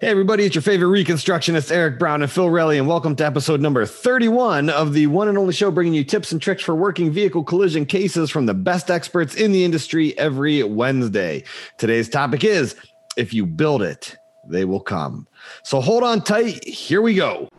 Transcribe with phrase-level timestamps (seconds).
[0.00, 3.60] Hey, everybody, it's your favorite reconstructionist, Eric Brown and Phil Relly, and welcome to episode
[3.60, 7.12] number 31 of the one and only show bringing you tips and tricks for working
[7.12, 11.44] vehicle collision cases from the best experts in the industry every Wednesday.
[11.76, 12.76] Today's topic is
[13.18, 14.16] if you build it,
[14.48, 15.28] they will come.
[15.64, 16.64] So hold on tight.
[16.64, 17.50] Here we go.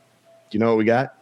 [0.50, 1.16] Do you know what we got?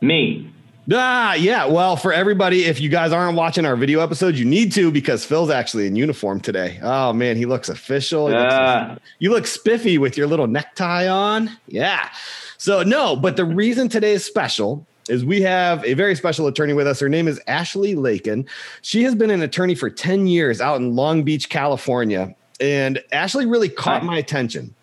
[0.00, 0.52] Me.
[0.90, 1.66] Ah, yeah.
[1.66, 5.24] Well, for everybody, if you guys aren't watching our video episodes, you need to because
[5.24, 6.78] Phil's actually in uniform today.
[6.82, 8.28] Oh man, he looks official.
[8.28, 11.50] He looks, uh, you look spiffy with your little necktie on.
[11.66, 12.08] Yeah.
[12.56, 16.72] So no, but the reason today is special is we have a very special attorney
[16.72, 17.00] with us.
[17.00, 18.46] Her name is Ashley Laiken.
[18.82, 22.34] She has been an attorney for 10 years out in Long Beach, California.
[22.60, 24.74] And Ashley really caught my attention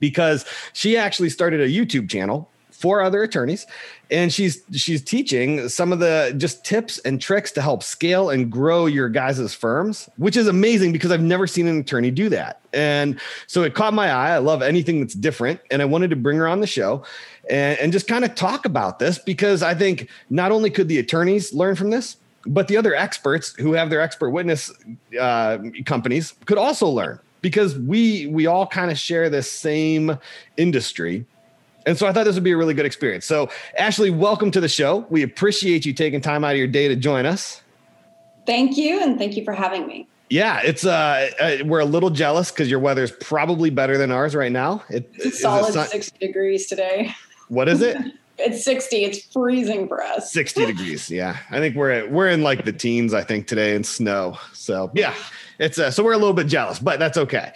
[0.00, 2.48] because she actually started a YouTube channel
[2.82, 3.66] for other attorneys
[4.10, 8.50] and she's she's teaching some of the just tips and tricks to help scale and
[8.50, 12.60] grow your guys' firms which is amazing because i've never seen an attorney do that
[12.74, 16.16] and so it caught my eye i love anything that's different and i wanted to
[16.16, 17.02] bring her on the show
[17.48, 20.98] and, and just kind of talk about this because I think not only could the
[20.98, 22.16] attorneys learn from this,
[22.46, 24.72] but the other experts who have their expert witness
[25.20, 30.18] uh, companies could also learn because we we all kind of share this same
[30.56, 31.24] industry.
[31.86, 33.24] And so I thought this would be a really good experience.
[33.24, 35.06] So, Ashley, welcome to the show.
[35.10, 37.62] We appreciate you taking time out of your day to join us.
[38.46, 40.08] Thank you, and thank you for having me.
[40.30, 44.10] Yeah, it's uh, uh we're a little jealous because your weather is probably better than
[44.10, 44.82] ours right now.
[44.88, 47.14] It, it's solid sun- 60 degrees today.
[47.48, 47.98] What is it?
[48.38, 49.04] it's 60.
[49.04, 50.32] It's freezing for us.
[50.32, 51.10] 60 degrees.
[51.10, 51.36] Yeah.
[51.50, 54.38] I think we're at, we're in like the teens, I think, today in snow.
[54.52, 55.14] So yeah,
[55.58, 57.52] it's uh, so we're a little bit jealous, but that's okay.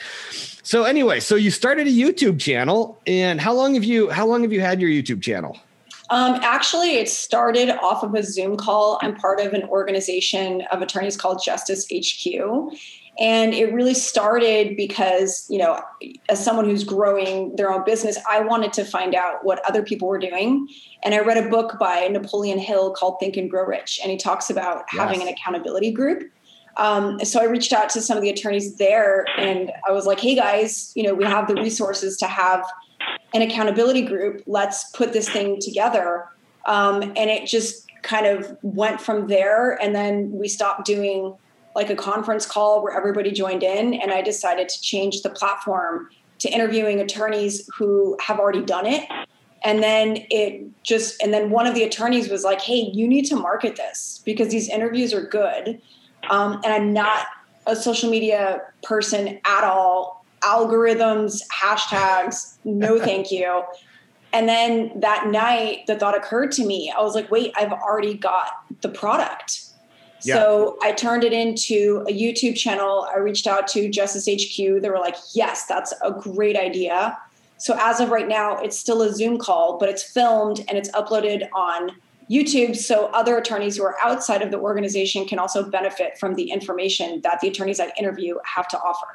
[0.67, 4.43] So anyway, so you started a YouTube channel and how long have you how long
[4.43, 5.57] have you had your YouTube channel?
[6.11, 8.99] Um, actually, it started off of a Zoom call.
[9.01, 12.75] I'm part of an organization of attorneys called Justice HQ.
[13.21, 15.81] And it really started because, you know,
[16.29, 20.09] as someone who's growing their own business, I wanted to find out what other people
[20.09, 20.67] were doing.
[21.05, 24.01] And I read a book by Napoleon Hill called Think and Grow Rich.
[24.03, 25.01] And he talks about yes.
[25.01, 26.29] having an accountability group.
[26.77, 30.21] Um, so I reached out to some of the attorneys there and I was like,
[30.21, 32.65] hey guys, you know, we have the resources to have
[33.35, 34.43] an accountability group.
[34.47, 36.27] Let's put this thing together.
[36.67, 39.81] Um, and it just kind of went from there.
[39.83, 41.37] And then we stopped doing
[41.77, 46.09] like a conference call where everybody joined in and i decided to change the platform
[46.39, 49.05] to interviewing attorneys who have already done it
[49.63, 53.27] and then it just and then one of the attorneys was like hey you need
[53.27, 55.81] to market this because these interviews are good
[56.31, 57.27] um, and i'm not
[57.67, 63.63] a social media person at all algorithms hashtags no thank you
[64.33, 68.15] and then that night the thought occurred to me i was like wait i've already
[68.15, 69.63] got the product
[70.35, 73.09] so I turned it into a YouTube channel.
[73.15, 74.83] I reached out to Justice HQ.
[74.83, 77.17] They were like, yes, that's a great idea.
[77.59, 80.91] So as of right now, it's still a Zoom call, but it's filmed and it's
[80.91, 81.91] uploaded on
[82.31, 82.77] YouTube.
[82.77, 87.21] So other attorneys who are outside of the organization can also benefit from the information
[87.23, 89.07] that the attorneys I interview have to offer.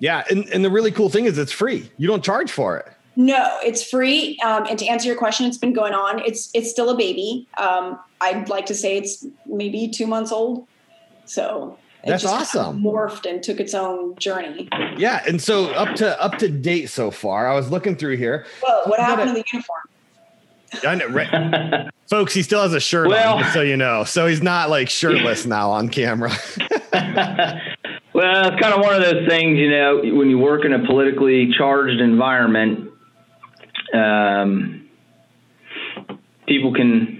[0.00, 0.24] Yeah.
[0.30, 1.90] And, and the really cool thing is it's free.
[1.96, 2.86] You don't charge for it.
[3.16, 4.38] No, it's free.
[4.44, 6.20] Um, and to answer your question, it's been going on.
[6.20, 7.48] It's it's still a baby.
[7.58, 10.68] Um, I'd like to say it's maybe two months old.
[11.24, 12.80] So that's awesome.
[12.80, 14.68] morphed and took its own journey.
[14.96, 17.48] Yeah, and so up to up to date so far.
[17.48, 18.46] I was looking through here.
[18.62, 19.80] Well, what happened to the uniform?
[20.84, 21.88] I know, right?
[22.10, 24.04] Folks, he still has a shirt well, on, so you know.
[24.04, 26.30] So he's not like shirtless now on camera.
[26.60, 30.84] well, it's kind of one of those things, you know, when you work in a
[30.86, 32.90] politically charged environment,
[33.92, 34.88] um,
[36.46, 37.18] people can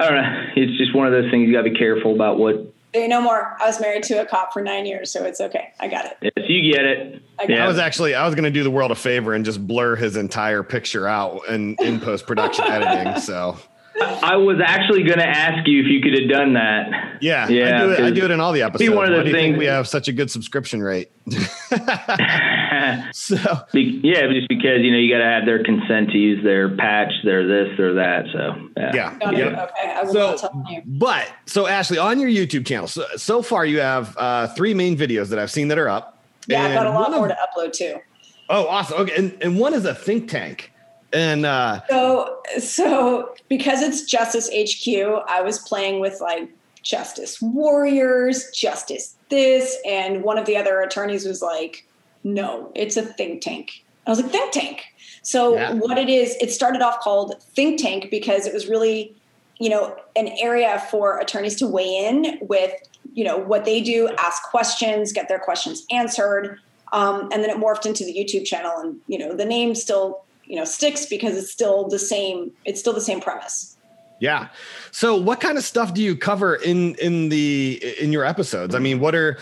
[0.00, 0.46] I don't know.
[0.56, 3.20] It's just one of those things you got to be careful about what Say no
[3.20, 3.56] more.
[3.60, 5.72] I was married to a cop for nine years, so it's okay.
[5.78, 6.16] I got it.
[6.22, 7.22] Yes, you get it.
[7.38, 7.64] I, yeah.
[7.64, 9.94] I was actually I was going to do the world a favor and just blur
[9.94, 13.20] his entire picture out in in post production editing.
[13.20, 13.56] So
[13.98, 17.18] I was actually going to ask you if you could have done that.
[17.20, 17.76] Yeah, yeah.
[17.76, 18.88] I do it, I do it in all the episodes.
[18.88, 21.10] Be one of the things we have such a good subscription rate.
[23.12, 23.36] so
[23.72, 27.12] yeah, just because you know you got to have their consent to use their patch,
[27.24, 28.26] their this, their that.
[28.32, 29.30] So yeah, yeah.
[29.30, 29.64] yeah.
[29.64, 30.82] Okay, I will so, tell you.
[30.86, 34.96] But so Ashley, on your YouTube channel, so so far you have uh, three main
[34.96, 36.22] videos that I've seen that are up.
[36.46, 37.98] Yeah, I've got a lot more of, to upload too.
[38.48, 39.00] Oh, awesome.
[39.00, 40.72] Okay, and and one is a think tank.
[41.12, 46.48] And uh, so, so because it's Justice HQ, I was playing with like
[46.82, 51.86] Justice Warriors, Justice this, and one of the other attorneys was like,
[52.24, 54.82] "No, it's a think tank." I was like, "Think tank."
[55.22, 55.72] So yeah.
[55.74, 59.14] what it is, it started off called think tank because it was really,
[59.58, 62.72] you know, an area for attorneys to weigh in with,
[63.12, 66.58] you know, what they do, ask questions, get their questions answered.
[66.92, 70.24] Um, and then it morphed into the YouTube channel, and you know, the name still
[70.50, 73.76] you know sticks because it's still the same it's still the same premise.
[74.18, 74.48] Yeah.
[74.90, 78.74] So what kind of stuff do you cover in in the in your episodes?
[78.74, 79.38] I mean what are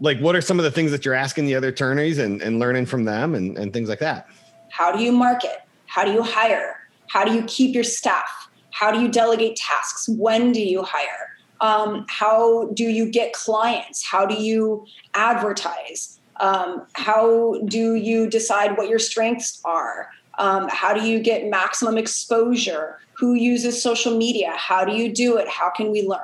[0.00, 2.58] like what are some of the things that you're asking the other attorneys and, and
[2.58, 4.28] learning from them and, and things like that?
[4.70, 5.62] How do you market?
[5.86, 6.76] How do you hire?
[7.06, 8.48] How do you keep your staff?
[8.72, 10.08] How do you delegate tasks?
[10.08, 11.36] When do you hire?
[11.60, 14.04] Um, how do you get clients?
[14.04, 16.18] How do you advertise?
[16.40, 21.98] Um, how do you decide what your strengths are um, how do you get maximum
[21.98, 22.98] exposure?
[23.14, 24.52] Who uses social media?
[24.56, 25.48] How do you do it?
[25.48, 26.20] How can we learn?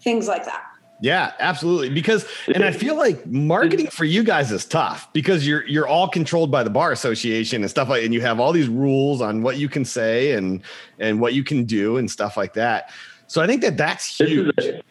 [0.00, 0.64] Things like that.
[1.02, 1.88] Yeah, absolutely.
[1.88, 6.08] Because and I feel like marketing for you guys is tough because you're you're all
[6.08, 9.42] controlled by the bar association and stuff like and you have all these rules on
[9.42, 10.62] what you can say and
[10.98, 12.90] and what you can do and stuff like that.
[13.28, 14.54] So I think that that's huge.
[14.56, 14.82] This is a,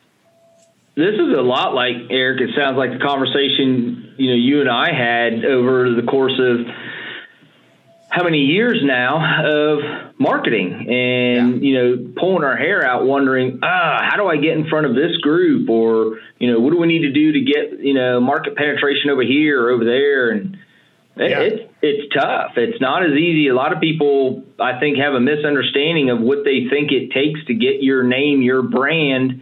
[0.95, 2.41] this is a lot like Eric.
[2.41, 6.65] It sounds like the conversation you know you and I had over the course of
[8.09, 9.79] how many years now of
[10.17, 11.69] marketing and yeah.
[11.69, 14.95] you know pulling our hair out wondering ah how do i get in front of
[14.95, 15.69] this group?
[15.69, 19.11] Or you know what do we need to do to get you know market penetration
[19.11, 20.31] over here or over there?
[20.31, 20.57] And
[21.17, 21.39] yeah.
[21.39, 22.53] it's it's tough.
[22.57, 23.47] It's not as easy.
[23.47, 27.45] A lot of people i think have a misunderstanding of what they think it takes
[27.45, 29.41] to get your name your brand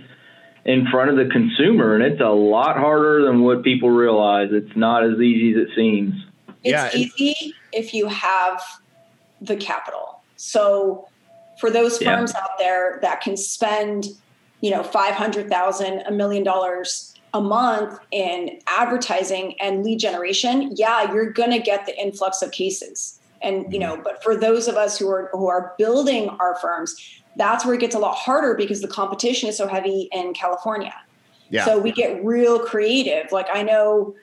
[0.65, 4.49] in front of the consumer and it's a lot harder than what people realize.
[4.51, 6.13] It's not as easy as it seems.
[6.63, 8.61] It's yeah, easy if you have
[9.41, 10.21] the capital.
[10.35, 11.07] So
[11.59, 12.41] for those firms yeah.
[12.41, 14.07] out there that can spend,
[14.61, 21.31] you know, 500,000, a million dollars a month in advertising and lead generation, yeah, you're
[21.31, 23.19] going to get the influx of cases.
[23.41, 24.03] And, you know, mm-hmm.
[24.03, 26.95] but for those of us who are who are building our firms,
[27.35, 30.93] that's where it gets a lot harder because the competition is so heavy in California.
[31.49, 31.65] Yeah.
[31.65, 33.31] So we get real creative.
[33.31, 34.15] Like I know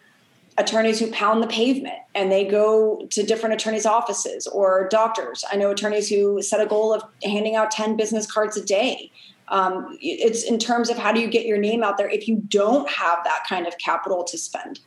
[0.56, 5.45] attorneys who pound the pavement and they go to different attorneys' offices or doctors.
[5.51, 9.11] I know attorneys who set a goal of handing out 10 business cards a day.
[9.49, 12.37] Um, it's in terms of how do you get your name out there if you
[12.49, 14.81] don't have that kind of capital to spend.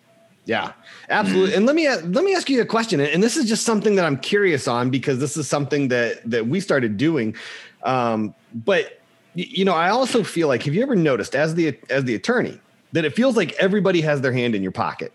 [0.46, 0.72] Yeah,
[1.10, 1.56] absolutely.
[1.56, 3.02] And let me let me ask you a question.
[3.02, 6.48] And this is just something that I'm curious on because this is something that that
[6.48, 7.36] we started doing.
[7.84, 9.02] Um, but
[9.36, 12.60] you know, I also feel like have you ever noticed as the as the attorney
[12.94, 15.12] that it feels like everybody has their hand in your pocket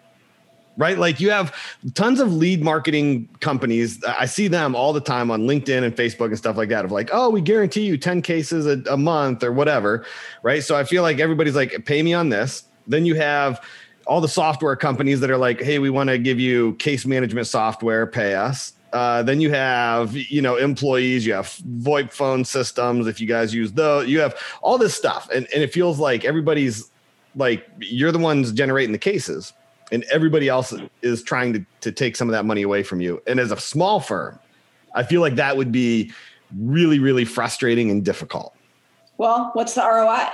[0.76, 0.98] right?
[0.98, 1.54] Like you have
[1.94, 4.02] tons of lead marketing companies.
[4.04, 6.92] I see them all the time on LinkedIn and Facebook and stuff like that of
[6.92, 10.04] like, oh, we guarantee you 10 cases a, a, month or whatever,
[10.42, 10.62] right?
[10.62, 12.64] So I feel like everybody's like, pay me on this.
[12.86, 13.64] Then you have
[14.06, 17.46] all the software companies that are like, hey, we want to give you case management
[17.46, 18.72] software, pay us.
[18.92, 23.06] Uh, then you have, you know, employees, you have VoIP phone systems.
[23.06, 25.30] If you guys use those, you have all this stuff.
[25.30, 26.90] And, and it feels like everybody's
[27.34, 29.54] like, you're the ones generating the cases
[29.92, 33.22] and everybody else is trying to, to take some of that money away from you.
[33.26, 34.38] And as a small firm,
[34.94, 36.10] I feel like that would be
[36.58, 38.54] really, really frustrating and difficult.
[39.18, 40.30] Well, what's the ROI?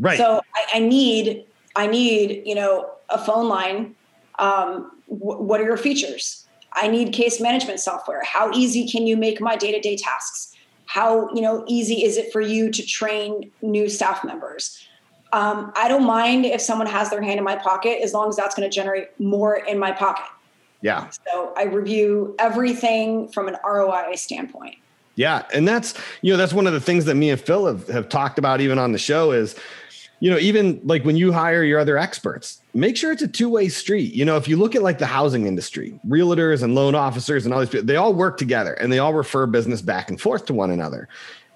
[0.00, 0.18] Right.
[0.18, 1.44] So I, I need,
[1.76, 3.94] I need, you know, a phone line.
[4.38, 6.46] Um, wh- what are your features?
[6.72, 8.22] I need case management software.
[8.24, 10.54] How easy can you make my day-to-day tasks?
[10.86, 14.87] How, you know, easy is it for you to train new staff members?
[15.32, 18.36] Um, I don't mind if someone has their hand in my pocket as long as
[18.36, 20.24] that's going to generate more in my pocket.
[20.80, 21.10] Yeah.
[21.30, 24.76] So I review everything from an ROI standpoint.
[25.16, 25.42] Yeah.
[25.52, 28.08] And that's, you know, that's one of the things that me and Phil have, have
[28.08, 29.56] talked about even on the show is,
[30.20, 33.68] you know, even like when you hire your other experts, make sure it's a two-way
[33.68, 34.14] street.
[34.14, 37.54] You know, if you look at like the housing industry, realtors and loan officers and
[37.54, 40.46] all these people, they all work together and they all refer business back and forth
[40.46, 41.08] to one another.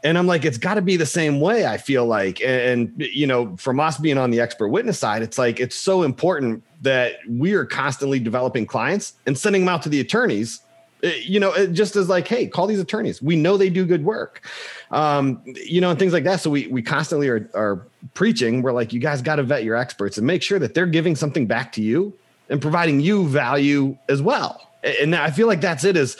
[0.05, 1.67] And I'm like, it's got to be the same way.
[1.67, 5.23] I feel like, and, and you know, from us being on the expert witness side,
[5.23, 9.83] it's like it's so important that we are constantly developing clients and sending them out
[9.83, 10.61] to the attorneys
[11.05, 13.23] eh, you know, it just as like, hey, call these attorneys.
[13.23, 14.49] We know they do good work,
[14.91, 16.41] um, you know, and things like that.
[16.41, 18.63] So we we constantly are are preaching.
[18.63, 21.15] We're like, you guys got to vet your experts and make sure that they're giving
[21.15, 22.13] something back to you
[22.49, 24.69] and providing you value as well.
[25.01, 25.97] And I feel like that's it.
[25.97, 26.17] Is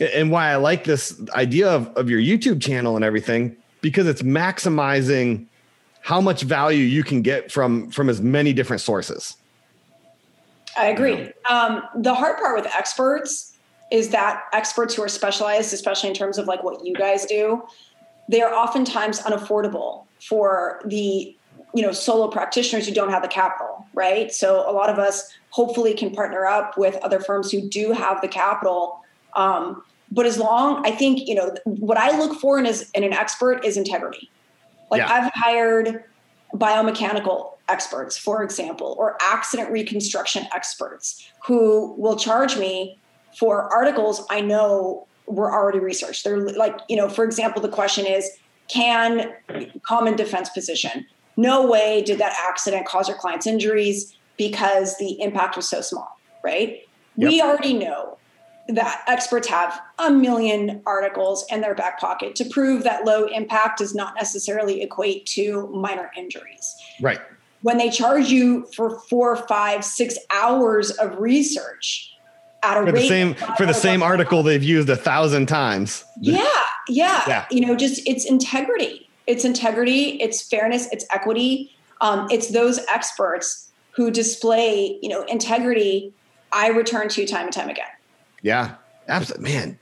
[0.00, 4.22] and why I like this idea of of your YouTube channel and everything because it's
[4.22, 5.46] maximizing
[6.02, 9.36] how much value you can get from from as many different sources.
[10.76, 11.30] I agree.
[11.48, 13.56] Um, the hard part with experts
[13.90, 17.62] is that experts who are specialized, especially in terms of like what you guys do,
[18.28, 21.36] they are oftentimes unaffordable for the
[21.74, 24.32] you know solo practitioners who don't have the capital, right?
[24.32, 28.20] So a lot of us hopefully can partner up with other firms who do have
[28.20, 29.00] the capital.
[29.34, 33.04] Um, but as long, I think you know what I look for in, is, in
[33.04, 34.30] an expert is integrity.
[34.90, 35.12] Like yeah.
[35.12, 36.04] I've hired
[36.54, 42.98] biomechanical experts, for example, or accident reconstruction experts who will charge me
[43.38, 46.24] for articles I know were already researched.
[46.24, 48.28] They're like, you know, for example, the question is
[48.68, 49.32] can
[49.86, 51.06] common defense position?
[51.36, 56.18] No way did that accident cause your client's injuries because the impact was so small,
[56.44, 56.80] right?
[57.16, 57.28] Yep.
[57.28, 58.18] We already know
[58.72, 63.78] that experts have a million articles in their back pocket to prove that low impact
[63.78, 66.74] does not necessarily equate to minor injuries.
[67.00, 67.20] Right.
[67.62, 72.10] When they charge you for four, five, six hours of research
[72.62, 76.04] at a for the same for the same article they've used a thousand times.
[76.20, 76.46] Yeah,
[76.88, 77.46] yeah, yeah.
[77.50, 79.08] You know, just it's integrity.
[79.26, 80.20] It's integrity.
[80.20, 80.88] It's fairness.
[80.92, 81.74] It's equity.
[82.00, 86.12] Um, it's those experts who display, you know, integrity.
[86.52, 87.86] I return to time and time again.
[88.42, 88.76] Yeah,
[89.08, 89.78] absolutely, man.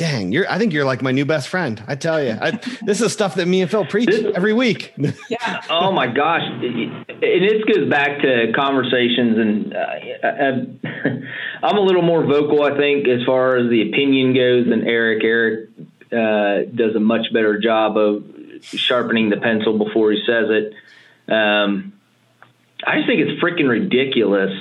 [0.00, 0.50] Dang, you're.
[0.50, 1.82] I think you're like my new best friend.
[1.86, 4.94] I tell you, I, this is stuff that me and Phil preach every week.
[5.28, 5.60] yeah.
[5.68, 11.10] Oh my gosh, and this goes back to conversations, and uh,
[11.62, 15.22] I'm a little more vocal, I think, as far as the opinion goes than Eric.
[15.22, 15.68] Eric
[16.10, 18.24] uh, does a much better job of
[18.62, 20.74] sharpening the pencil before he says it.
[21.30, 21.92] Um,
[22.86, 24.52] I just think it's freaking ridiculous.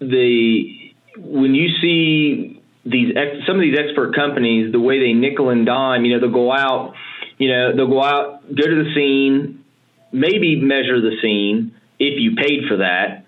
[0.00, 5.50] The when you see these ex, some of these expert companies, the way they nickel
[5.50, 6.94] and dime, you know, they'll go out,
[7.38, 9.64] you know, they'll go out, go to the scene,
[10.12, 13.24] maybe measure the scene if you paid for that.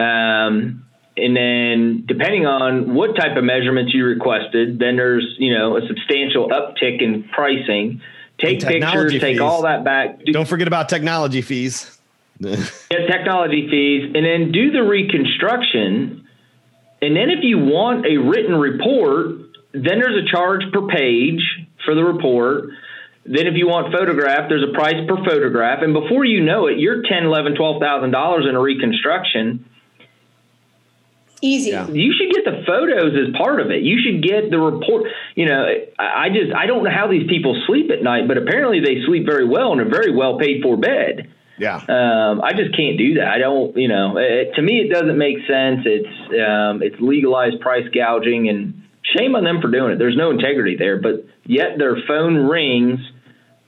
[0.00, 0.84] Um,
[1.16, 5.86] and then depending on what type of measurements you requested, then there's, you know, a
[5.86, 8.00] substantial uptick in pricing.
[8.38, 10.24] Take pictures, take all that back.
[10.24, 11.98] Do, Don't forget about technology fees.
[12.40, 12.56] yeah,
[13.06, 16.21] technology fees, and then do the reconstruction
[17.02, 21.42] and then if you want a written report, then there's a charge per page
[21.84, 22.70] for the report.
[23.26, 25.82] Then if you want photograph, there's a price per photograph.
[25.82, 29.64] And before you know it, you're ten, eleven, twelve thousand dollars in a reconstruction.
[31.44, 31.70] Easy.
[31.70, 33.82] You should get the photos as part of it.
[33.82, 35.10] You should get the report.
[35.34, 35.66] You know,
[35.98, 39.26] I just I don't know how these people sleep at night, but apparently they sleep
[39.26, 41.32] very well in a very well paid for bed.
[41.62, 41.76] Yeah.
[41.76, 43.28] Um, I just can't do that.
[43.28, 45.82] I don't, you know, it, to me, it doesn't make sense.
[45.84, 46.08] It's,
[46.44, 49.98] um, it's legalized price gouging and shame on them for doing it.
[49.98, 52.98] There's no integrity there, but yet their phone rings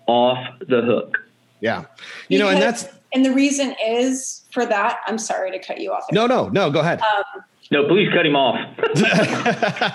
[0.08, 1.18] off the hook.
[1.60, 1.84] Yeah.
[2.28, 5.80] You because, know, and that's, and the reason is for that, I'm sorry to cut
[5.80, 6.02] you off.
[6.10, 7.00] No, no, no, go ahead.
[7.00, 8.58] Um, no, please cut him off.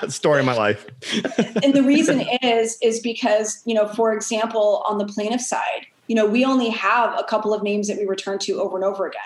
[0.09, 0.85] Story of my life.
[1.61, 6.15] and the reason is, is because, you know, for example, on the plaintiff side, you
[6.15, 9.05] know, we only have a couple of names that we return to over and over
[9.05, 9.21] again.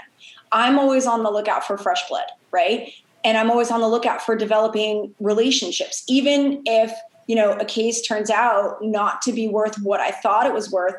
[0.52, 2.94] I'm always on the lookout for fresh blood, right?
[3.24, 6.92] And I'm always on the lookout for developing relationships, even if,
[7.26, 10.70] you know, a case turns out not to be worth what I thought it was
[10.70, 10.96] worth.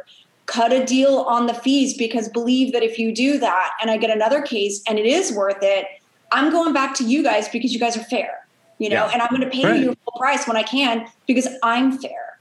[0.46, 3.98] Cut a deal on the fees because believe that if you do that and I
[3.98, 5.86] get another case and it is worth it,
[6.32, 8.46] I'm going back to you guys because you guys are fair,
[8.78, 9.10] you know, yeah.
[9.12, 9.80] and I'm going to pay right.
[9.80, 12.38] you full price when I can because I'm fair.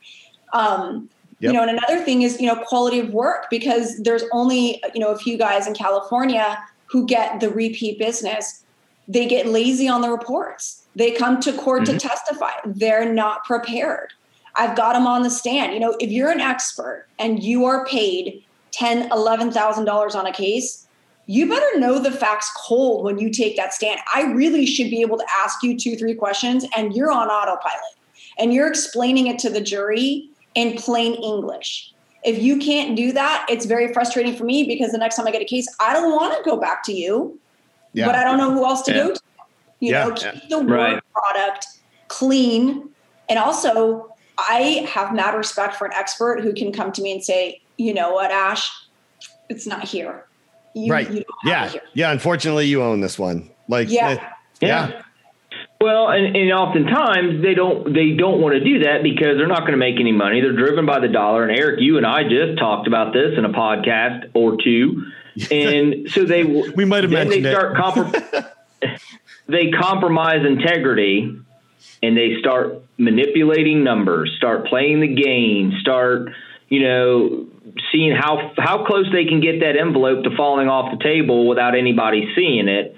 [0.53, 1.09] Um,
[1.43, 1.51] Yep.
[1.51, 5.01] You know, and another thing is, you know, quality of work because there's only, you
[5.01, 8.63] know, a few guys in California who get the repeat business.
[9.09, 10.85] They get lazy on the reports.
[10.95, 11.97] They come to court mm-hmm.
[11.97, 12.51] to testify.
[12.65, 14.13] They're not prepared.
[14.55, 15.73] I've got them on the stand.
[15.73, 20.25] You know, if you're an expert and you are paid ten, eleven thousand dollars on
[20.25, 20.87] a case,
[21.25, 23.99] you better know the facts cold when you take that stand.
[24.15, 27.97] I really should be able to ask you two, three questions, and you're on autopilot,
[28.37, 31.93] and you're explaining it to the jury in plain English.
[32.23, 35.31] If you can't do that, it's very frustrating for me because the next time I
[35.31, 37.39] get a case, I don't want to go back to you,
[37.91, 38.05] yeah.
[38.05, 39.03] but I don't know who else to yeah.
[39.03, 39.21] go to.
[39.79, 40.05] You yeah.
[40.05, 41.03] know, keep the work right.
[41.13, 41.67] product
[42.07, 42.89] clean.
[43.27, 47.23] And also, I have mad respect for an expert who can come to me and
[47.23, 48.71] say, you know what, Ash,
[49.49, 50.25] it's not here.
[50.75, 51.11] You, right.
[51.11, 51.73] You yeah.
[51.93, 52.11] Yeah.
[52.11, 53.49] Unfortunately, you own this one.
[53.67, 54.11] Like, yeah.
[54.11, 54.19] It,
[54.61, 54.89] yeah.
[54.89, 55.01] yeah.
[55.83, 59.61] Well, and, and oftentimes they don't they don't want to do that because they're not
[59.67, 60.39] going to make any money.
[60.39, 61.43] They're driven by the dollar.
[61.43, 65.11] And Eric, you and I just talked about this in a podcast or two,
[65.51, 68.49] and so they we might have mentioned they start comprom-
[69.49, 71.37] they compromise integrity,
[72.01, 76.29] and they start manipulating numbers, start playing the game, start
[76.69, 77.45] you know
[77.91, 81.75] seeing how how close they can get that envelope to falling off the table without
[81.75, 82.95] anybody seeing it.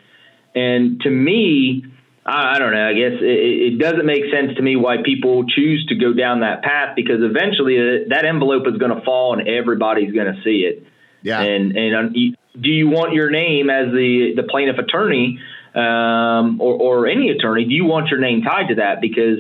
[0.54, 1.84] And to me,
[2.26, 2.88] I, don't know.
[2.88, 6.40] I guess it, it, doesn't make sense to me why people choose to go down
[6.40, 10.42] that path because eventually uh, that envelope is going to fall and everybody's going to
[10.44, 10.88] see it.
[11.22, 11.42] Yeah.
[11.42, 12.14] And and
[12.60, 15.40] do you want your name as the the plaintiff attorney
[15.74, 17.66] um, or or any attorney?
[17.66, 19.02] Do you want your name tied to that?
[19.02, 19.40] Because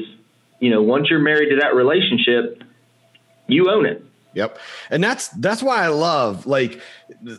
[0.59, 2.63] you know once you're married to that relationship,
[3.47, 4.03] you own it.
[4.35, 4.59] Yep.
[4.89, 6.81] And that's that's why I love like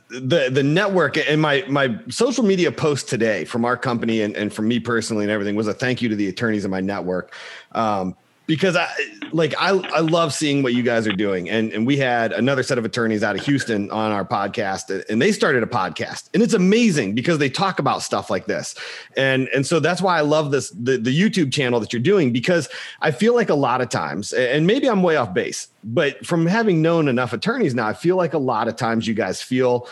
[0.08, 4.52] the the network and my my social media post today from our company and, and
[4.52, 7.34] from me personally and everything was a thank you to the attorneys in my network.
[7.72, 8.88] Um, because I
[9.32, 11.50] like I I love seeing what you guys are doing.
[11.50, 15.20] And and we had another set of attorneys out of Houston on our podcast and
[15.20, 16.28] they started a podcast.
[16.32, 18.74] And it's amazing because they talk about stuff like this.
[19.16, 22.32] And and so that's why I love this the, the YouTube channel that you're doing
[22.32, 22.68] because
[23.00, 26.46] I feel like a lot of times and maybe I'm way off base, but from
[26.46, 29.88] having known enough attorneys now, I feel like a lot of times you guys feel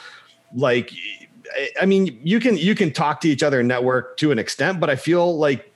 [0.55, 0.93] like
[1.81, 4.81] I mean, you can you can talk to each other and network to an extent,
[4.81, 5.74] but I feel like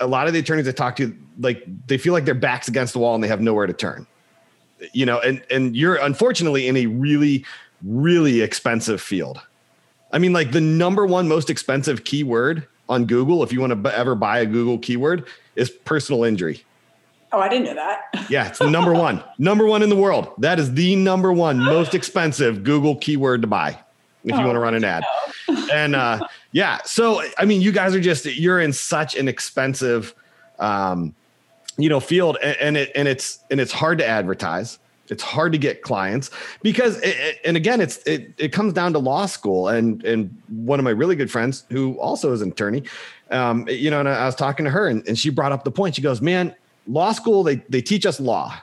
[0.00, 2.92] a lot of the attorneys I talk to, like they feel like their backs against
[2.92, 4.06] the wall and they have nowhere to turn.
[4.92, 7.44] You know, and and you're unfortunately in a really,
[7.82, 9.40] really expensive field.
[10.12, 13.96] I mean, like the number one most expensive keyword on Google, if you want to
[13.96, 16.64] ever buy a Google keyword, is personal injury.
[17.30, 18.26] Oh, I didn't know that.
[18.28, 20.32] yeah, it's the number one, number one in the world.
[20.38, 23.78] That is the number one most expensive Google keyword to buy
[24.24, 25.04] if oh, you want to run an ad.
[25.72, 30.14] and uh, yeah, so I mean, you guys are just you're in such an expensive,
[30.58, 31.14] um,
[31.76, 34.78] you know, field, and, and it and it's and it's hard to advertise.
[35.08, 36.30] It's hard to get clients
[36.62, 39.68] because, it, and again, it's it it comes down to law school.
[39.68, 42.84] And and one of my really good friends who also is an attorney,
[43.30, 45.70] um, you know, and I was talking to her, and, and she brought up the
[45.70, 45.96] point.
[45.96, 46.54] She goes, "Man,
[46.86, 48.56] law school they they teach us law,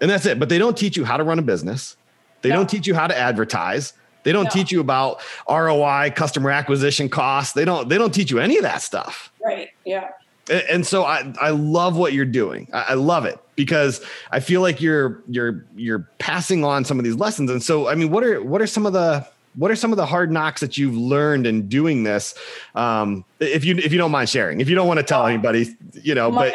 [0.00, 1.96] and that's it, but they don't teach you how to run a business.
[2.40, 3.92] They don't teach you how to advertise."
[4.24, 4.50] They don't no.
[4.50, 7.54] teach you about ROI, customer acquisition costs.
[7.54, 9.32] They don't they don't teach you any of that stuff.
[9.44, 9.70] Right.
[9.84, 10.10] Yeah.
[10.50, 12.68] And, and so I I love what you're doing.
[12.72, 17.04] I, I love it because I feel like you're you're you're passing on some of
[17.04, 17.50] these lessons.
[17.50, 19.96] And so I mean, what are what are some of the what are some of
[19.98, 22.34] the hard knocks that you've learned in doing this?
[22.74, 25.76] Um, if you if you don't mind sharing, if you don't want to tell anybody,
[26.02, 26.54] you know, oh but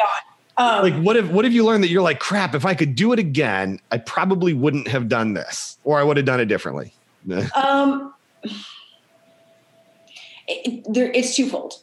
[0.56, 2.54] um, like what have what have you learned that you're like crap?
[2.54, 6.16] If I could do it again, I probably wouldn't have done this, or I would
[6.16, 6.92] have done it differently
[7.54, 8.14] um,
[10.46, 11.82] it, there, it's twofold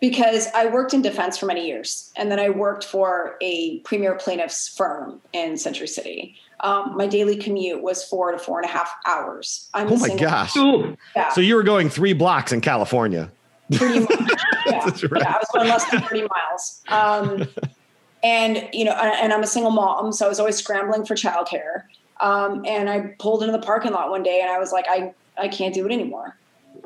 [0.00, 4.14] because I worked in defense for many years, and then I worked for a premier
[4.14, 6.36] plaintiff's firm in Century City.
[6.60, 9.68] Um, my daily commute was four to four and a half hours.
[9.74, 10.54] I'm oh my gosh!
[10.56, 11.30] Yeah.
[11.30, 13.30] So you were going three blocks in California.
[13.72, 14.10] Pretty much.
[14.66, 14.86] Yeah.
[14.86, 15.20] right.
[15.20, 16.82] yeah I was going less than thirty miles.
[16.88, 17.46] Um,
[18.24, 21.82] and you know, and I'm a single mom, so I was always scrambling for childcare.
[22.20, 25.14] Um, and I pulled into the parking lot one day and I was like, I,
[25.36, 26.36] I can't do it anymore.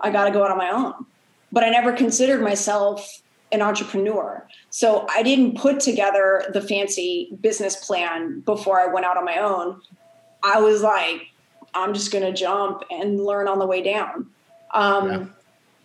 [0.00, 1.06] I got to go out on my own.
[1.52, 4.46] But I never considered myself an entrepreneur.
[4.70, 9.38] So I didn't put together the fancy business plan before I went out on my
[9.38, 9.80] own.
[10.42, 11.22] I was like,
[11.74, 14.26] I'm just going to jump and learn on the way down.
[14.74, 15.26] Um, yeah.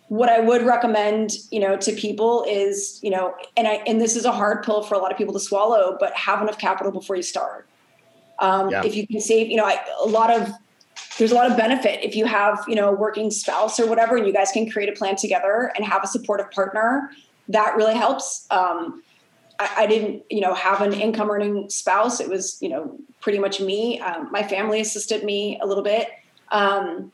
[0.08, 4.16] What I would recommend, you know, to people is, you know, and I and this
[4.16, 6.92] is a hard pill for a lot of people to swallow, but have enough capital
[6.92, 7.66] before you start.
[8.38, 8.84] Um, yeah.
[8.84, 10.50] If you can save, you know, I, a lot of
[11.18, 14.16] there's a lot of benefit if you have you know a working spouse or whatever,
[14.16, 17.10] and you guys can create a plan together and have a supportive partner.
[17.48, 18.46] That really helps.
[18.50, 19.02] Um,
[19.58, 22.20] I, I, didn't, you know, have an income earning spouse.
[22.20, 24.00] It was, you know, pretty much me.
[24.00, 26.08] Um, my family assisted me a little bit.
[26.50, 27.12] Um,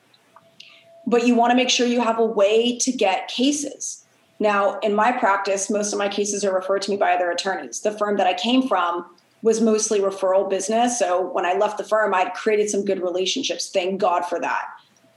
[1.07, 4.05] but you want to make sure you have a way to get cases.
[4.39, 7.81] Now, in my practice, most of my cases are referred to me by other attorneys.
[7.81, 9.05] The firm that I came from
[9.43, 10.99] was mostly referral business.
[10.99, 13.71] So when I left the firm, I'd created some good relationships.
[13.71, 14.67] Thank God for that.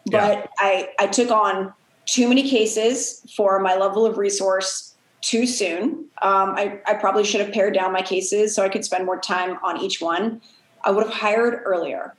[0.06, 0.36] Yeah.
[0.36, 1.74] But I, I took on
[2.06, 6.06] too many cases for my level of resource too soon.
[6.22, 9.20] Um, I, I probably should have pared down my cases so I could spend more
[9.20, 10.42] time on each one.
[10.84, 12.14] I would have hired earlier.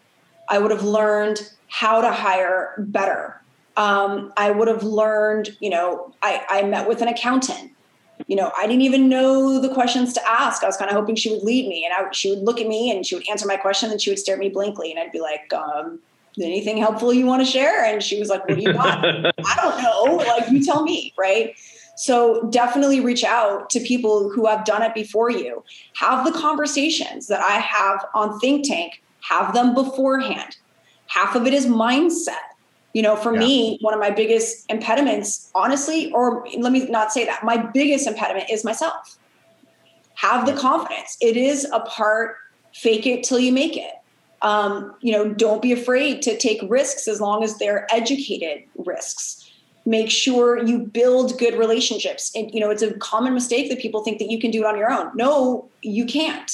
[0.48, 3.40] I would have learned how to hire better.
[3.76, 7.72] Um, I would have learned, you know, I, I met with an accountant
[8.26, 10.62] you know, I didn't even know the questions to ask.
[10.62, 12.66] I was kind of hoping she would lead me, and I, she would look at
[12.66, 15.00] me and she would answer my question, and she would stare at me blankly, and
[15.00, 16.00] I'd be like, um,
[16.40, 19.56] "Anything helpful you want to share?" And she was like, "What do you got?" I
[19.56, 20.24] don't know.
[20.24, 21.54] Like, you tell me, right?
[21.96, 25.62] So definitely reach out to people who have done it before you.
[25.96, 29.02] Have the conversations that I have on Think Tank.
[29.28, 30.56] Have them beforehand.
[31.06, 32.53] Half of it is mindset
[32.94, 33.40] you know, for yeah.
[33.40, 38.06] me, one of my biggest impediments, honestly, or let me not say that, my biggest
[38.06, 39.18] impediment is myself.
[40.14, 41.18] Have the confidence.
[41.20, 42.36] It is a part,
[42.72, 43.92] fake it till you make it.
[44.42, 49.50] Um, you know, don't be afraid to take risks as long as they're educated risks.
[49.86, 52.30] Make sure you build good relationships.
[52.34, 54.66] And, you know, it's a common mistake that people think that you can do it
[54.66, 55.10] on your own.
[55.14, 56.50] No, you can't.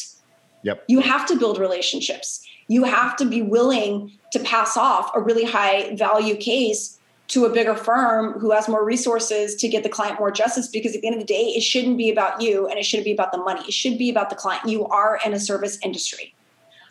[0.62, 0.85] Yep.
[0.88, 2.46] You have to build relationships.
[2.70, 7.50] You have to be willing to pass off a really high value case to a
[7.50, 11.09] bigger firm who has more resources to get the client more justice because at the
[11.09, 13.38] end of the day it shouldn't be about you and it shouldn't be about the
[13.38, 13.61] money.
[13.66, 14.68] It should be about the client.
[14.68, 16.33] You are in a service industry.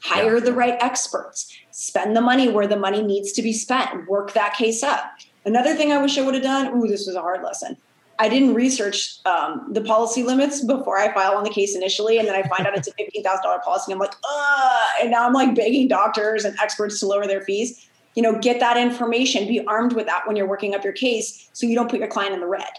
[0.04, 0.44] Hire yeah.
[0.44, 1.50] the right experts.
[1.72, 4.10] Spend the money where the money needs to be spent.
[4.10, 5.14] Work that case up.
[5.46, 7.78] Another thing i wish i would have done ooh this was a hard lesson
[8.20, 12.28] I didn't research um, the policy limits before I file on the case initially, and
[12.28, 13.92] then I find out it's a fifteen thousand dollar policy.
[13.92, 14.90] And I'm like, Ugh!
[15.02, 17.88] and now I'm like begging doctors and experts to lower their fees.
[18.16, 21.50] You know, get that information, be armed with that when you're working up your case,
[21.54, 22.70] so you don't put your client in the red.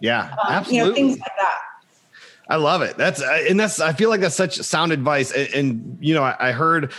[0.00, 0.76] Yeah, um, absolutely.
[0.76, 1.58] You know, things like that.
[2.48, 2.96] I love it.
[2.96, 5.32] That's uh, and that's I feel like that's such sound advice.
[5.32, 6.92] And, and you know, I, I heard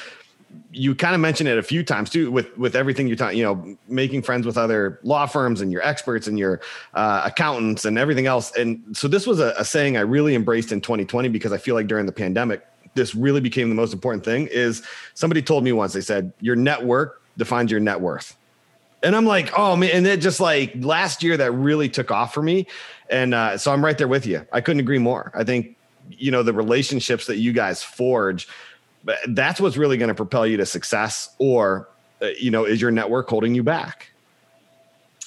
[0.71, 3.43] you kind of mentioned it a few times too with with everything you're talking you
[3.43, 6.61] know making friends with other law firms and your experts and your
[6.93, 8.55] uh, accountants and everything else.
[8.55, 11.75] And so this was a, a, saying i really embraced in 2020 because i feel
[11.75, 14.81] like during the pandemic this really became the most important thing is
[15.15, 18.37] somebody told me once they said your network defines your net worth.
[19.03, 22.33] And i'm like oh man and it just like last year that really took off
[22.33, 22.67] for me.
[23.09, 24.45] And uh, so i'm right there with you.
[24.51, 25.31] I couldn't agree more.
[25.35, 25.75] I think
[26.11, 28.47] you know the relationships that you guys forge
[29.27, 31.89] that's what's really going to propel you to success or
[32.21, 34.11] uh, you know is your network holding you back?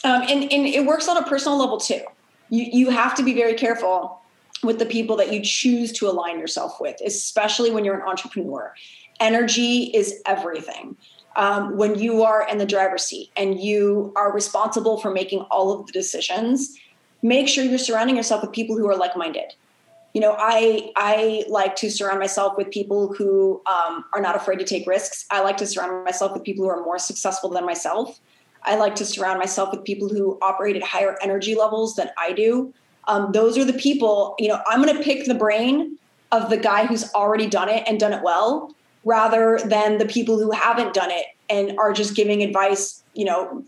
[0.04, 2.02] Um, and, and it works on a personal level too.
[2.50, 4.20] You, you have to be very careful
[4.62, 8.74] with the people that you choose to align yourself with especially when you're an entrepreneur.
[9.20, 10.96] Energy is everything.
[11.36, 15.72] Um, when you are in the driver's seat and you are responsible for making all
[15.72, 16.76] of the decisions
[17.22, 19.54] make sure you're surrounding yourself with people who are like-minded
[20.18, 24.58] you know i i like to surround myself with people who um, are not afraid
[24.58, 25.24] to take risks.
[25.30, 28.18] I like to surround myself with people who are more successful than myself.
[28.64, 32.32] I like to surround myself with people who operate at higher energy levels than i
[32.32, 32.74] do.
[33.06, 35.96] Um, those are the people you know i'm going to pick the brain
[36.32, 40.36] of the guy who's already done it and done it well rather than the people
[40.36, 43.62] who haven't done it and are just giving advice you know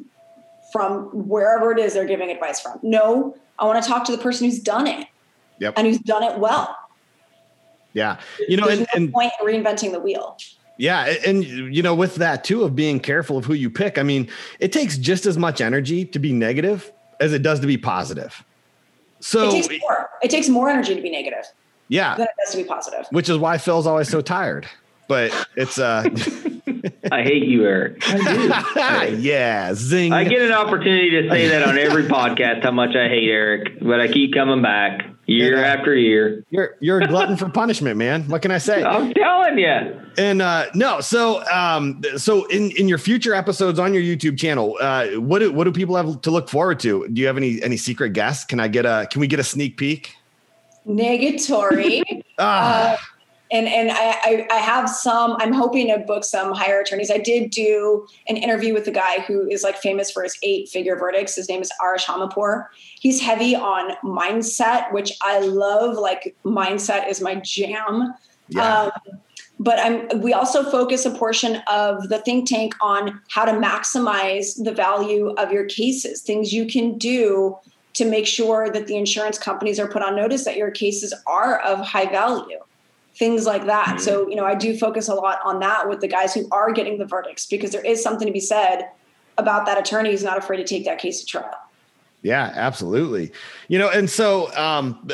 [0.72, 2.80] from wherever it is they're giving advice from.
[2.82, 5.06] No i want to talk to the person who's done it
[5.60, 5.74] yep.
[5.76, 6.76] and who's done it well.
[7.92, 8.18] Yeah.
[8.48, 10.36] You know, There's and, no and point in reinventing the wheel.
[10.76, 11.14] Yeah.
[11.26, 14.28] And, you know, with that too, of being careful of who you pick, I mean,
[14.58, 18.44] it takes just as much energy to be negative as it does to be positive.
[19.20, 21.44] So it takes more, it takes more energy to be negative.
[21.88, 22.16] Yeah.
[22.16, 23.06] Than it does to be positive.
[23.10, 24.66] Which is why Phil's always so tired.
[25.08, 26.04] But it's, uh,
[27.12, 28.02] I hate you, Eric.
[28.06, 29.16] I do.
[29.20, 30.12] yeah, zing.
[30.12, 33.80] I get an opportunity to say that on every podcast how much I hate Eric,
[33.80, 36.44] but I keep coming back year and, uh, after year.
[36.50, 38.28] You're you're a glutton for punishment, man.
[38.28, 38.82] What can I say?
[38.82, 40.00] I'm telling you.
[40.18, 44.76] And uh, no, so um, so in in your future episodes on your YouTube channel,
[44.80, 47.08] uh, what do what do people have to look forward to?
[47.08, 48.44] Do you have any any secret guests?
[48.44, 50.14] Can I get a can we get a sneak peek?
[50.86, 52.02] Negatory.
[52.38, 52.94] ah.
[52.94, 52.96] Uh,
[53.52, 55.36] and and I, I have some.
[55.38, 57.10] I'm hoping to book some higher attorneys.
[57.10, 60.68] I did do an interview with a guy who is like famous for his eight
[60.68, 61.34] figure verdicts.
[61.34, 62.66] His name is Arash Homampour.
[63.00, 65.96] He's heavy on mindset, which I love.
[65.96, 68.14] Like mindset is my jam.
[68.48, 68.82] Yeah.
[68.82, 68.90] Um,
[69.58, 74.62] but I'm, we also focus a portion of the think tank on how to maximize
[74.64, 77.58] the value of your cases, things you can do
[77.92, 81.58] to make sure that the insurance companies are put on notice that your cases are
[81.58, 82.60] of high value
[83.14, 83.86] things like that.
[83.86, 83.98] Mm-hmm.
[83.98, 86.72] So, you know, I do focus a lot on that with the guys who are
[86.72, 88.90] getting the verdicts because there is something to be said
[89.38, 91.54] about that attorney who's not afraid to take that case to trial.
[92.22, 93.32] Yeah, absolutely.
[93.68, 95.08] You know, and so um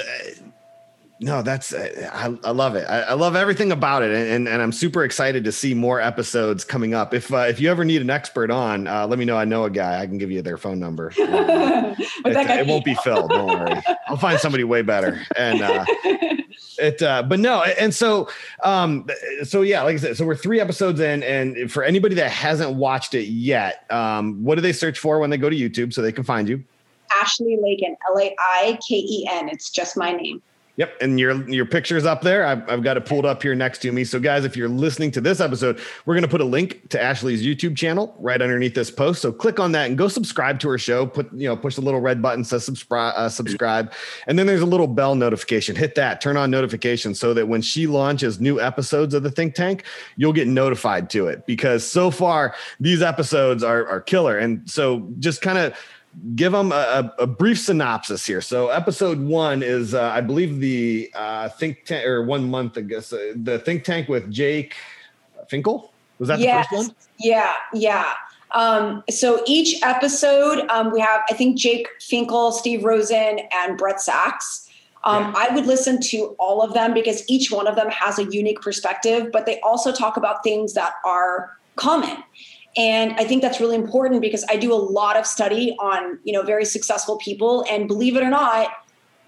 [1.18, 2.84] no, that's I, I love it.
[2.88, 6.62] I, I, love everything about it, and, and I'm super excited to see more episodes
[6.62, 7.14] coming up.
[7.14, 9.36] If uh, if you ever need an expert on, uh, let me know.
[9.36, 9.98] I know a guy.
[9.98, 11.12] I can give you their phone number.
[11.16, 13.28] it, it won't be Phil.
[13.28, 13.80] Don't worry.
[14.08, 15.22] I'll find somebody way better.
[15.36, 15.86] And uh,
[16.78, 18.28] it, uh, but no, and so
[18.62, 19.08] um,
[19.44, 22.74] so yeah, like I said, so we're three episodes in, and for anybody that hasn't
[22.74, 26.02] watched it yet, um, what do they search for when they go to YouTube so
[26.02, 26.62] they can find you?
[27.14, 29.48] Ashley Laiken, L A I K E N.
[29.48, 30.42] It's just my name.
[30.76, 32.44] Yep, and your your picture's up there.
[32.44, 34.04] I've, I've got it pulled up here next to me.
[34.04, 37.02] So, guys, if you're listening to this episode, we're going to put a link to
[37.02, 39.22] Ashley's YouTube channel right underneath this post.
[39.22, 41.06] So, click on that and go subscribe to her show.
[41.06, 43.92] Put you know push the little red button says subscribe uh, subscribe,
[44.26, 45.74] and then there's a little bell notification.
[45.76, 49.54] Hit that, turn on notifications so that when she launches new episodes of the Think
[49.54, 49.84] Tank,
[50.16, 51.46] you'll get notified to it.
[51.46, 55.74] Because so far these episodes are are killer, and so just kind of
[56.34, 58.40] give them a, a, brief synopsis here.
[58.40, 63.00] So, episode one is, uh, I believe, the uh, think tank, or one month ago,
[63.00, 64.74] so the think tank with Jake
[65.48, 65.92] Finkel.
[66.18, 66.66] Was that yes.
[66.70, 66.96] the first one?
[67.18, 68.12] Yeah, yeah.
[68.52, 74.00] Um, so each episode, um, we have, I think, Jake Finkel, Steve Rosen, and Brett
[74.00, 74.70] Sachs.
[75.04, 75.32] Um, yeah.
[75.36, 78.60] I would listen to all of them because each one of them has a unique
[78.60, 82.16] perspective, but they also talk about things that are common.
[82.76, 86.32] And I think that's really important because I do a lot of study on, you
[86.32, 87.64] know, very successful people.
[87.70, 88.68] And believe it or not,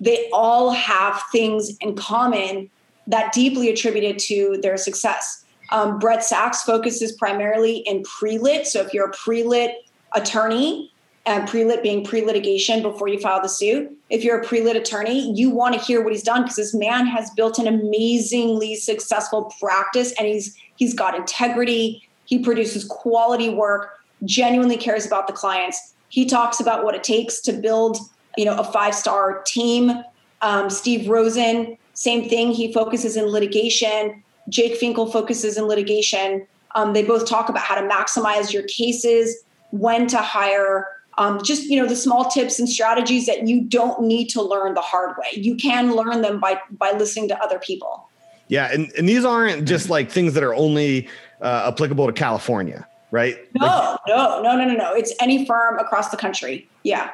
[0.00, 2.70] they all have things in common
[3.06, 5.44] that deeply attributed to their success.
[5.70, 8.66] Um, Brett Sachs focuses primarily in pre-lit.
[8.66, 9.74] So if you're a pre-lit
[10.14, 10.92] attorney,
[11.28, 13.94] and pre-lit being pre-litigation before you file the suit.
[14.08, 17.06] If you're a pre-lit attorney, you want to hear what he's done because this man
[17.06, 24.00] has built an amazingly successful practice and he's he's got integrity, he produces quality work,
[24.22, 25.94] genuinely cares about the clients.
[26.10, 27.96] He talks about what it takes to build,
[28.36, 30.04] you know, a five-star team.
[30.42, 32.52] Um, Steve Rosen, same thing.
[32.52, 34.22] He focuses in litigation.
[34.50, 36.46] Jake Finkel focuses in litigation.
[36.74, 39.34] Um, they both talk about how to maximize your cases,
[39.70, 40.86] when to hire,
[41.16, 44.74] um, just you know the small tips and strategies that you don't need to learn
[44.74, 45.40] the hard way.
[45.40, 48.08] You can learn them by by listening to other people.
[48.48, 51.08] Yeah, and, and these aren't just like things that are only
[51.40, 53.37] uh, applicable to California, right?
[53.55, 54.94] No, like, no, no, no, no, no.
[54.94, 56.68] It's any firm across the country.
[56.83, 57.11] Yeah.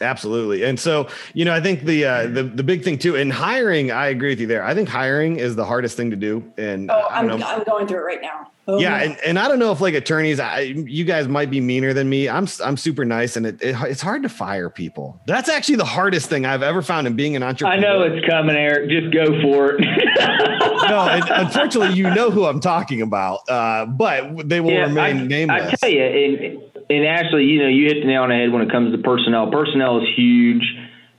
[0.00, 0.62] Absolutely.
[0.62, 3.90] And so, you know, I think the uh, the the big thing too in hiring,
[3.90, 4.62] I agree with you there.
[4.62, 6.44] I think hiring is the hardest thing to do.
[6.58, 8.50] And oh, I'm, I'm going through it right now.
[8.68, 11.60] Oh, yeah, and, and I don't know if like attorneys, I, you guys might be
[11.60, 12.28] meaner than me.
[12.28, 15.20] I'm I'm super nice, and it, it, it's hard to fire people.
[15.26, 17.76] That's actually the hardest thing I've ever found in being an entrepreneur.
[17.76, 18.90] I know it's coming, Eric.
[18.90, 19.80] Just go for it.
[20.88, 25.26] no, unfortunately, you know who I'm talking about, uh, but they will yeah, remain I,
[25.26, 25.72] nameless.
[25.74, 28.50] I tell you, and, and actually, you know, you hit the nail on the head
[28.50, 29.48] when it comes to personnel.
[29.52, 30.64] Personnel is huge.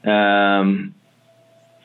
[0.04, 0.96] Um,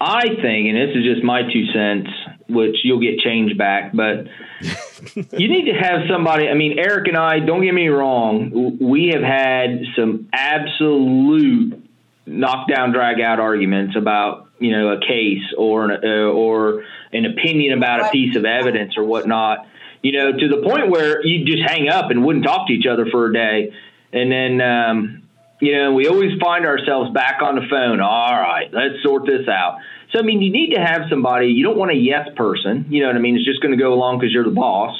[0.00, 2.08] I think, and this is just my two cents,
[2.48, 4.26] which you'll get change back, but
[5.14, 6.48] you need to have somebody.
[6.48, 11.82] I mean, Eric and I, don't get me wrong, we have had some absolute
[12.26, 17.76] knockdown, drag out arguments about you know a case or an, uh, or an opinion
[17.76, 19.66] about a piece of evidence or whatnot.
[20.02, 22.86] You know, to the point where you just hang up and wouldn't talk to each
[22.86, 23.72] other for a day,
[24.12, 25.22] and then um,
[25.60, 28.00] you know we always find ourselves back on the phone.
[28.00, 29.78] All right, let's sort this out.
[30.12, 33.00] So, I mean, you need to have somebody, you don't want a yes person, you
[33.00, 33.36] know what I mean?
[33.36, 34.94] It's just going to go along because you're the boss.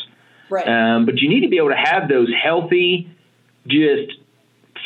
[0.49, 0.67] Right.
[0.67, 3.11] Um, but you need to be able to have those healthy,
[3.67, 4.19] just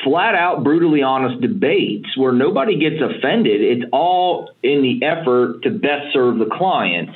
[0.05, 3.61] flat out, brutally honest debates where nobody gets offended.
[3.61, 7.11] It's all in the effort to best serve the client.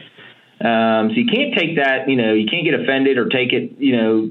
[0.63, 3.79] Um, so you can't take that, you know, you can't get offended or take it,
[3.79, 4.31] you know,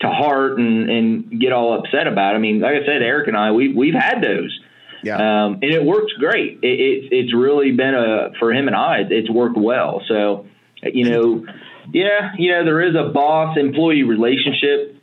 [0.00, 2.36] to heart and, and get all upset about it.
[2.36, 4.58] I mean, like I said, Eric and I, we, we've had those.
[5.02, 5.16] Yeah.
[5.16, 6.58] Um, and it works great.
[6.62, 10.02] It, it, it's really been a, for him and I, it's worked well.
[10.08, 10.46] So,
[10.82, 11.46] you know,
[11.92, 14.96] yeah, you know, there is a boss employee relationship,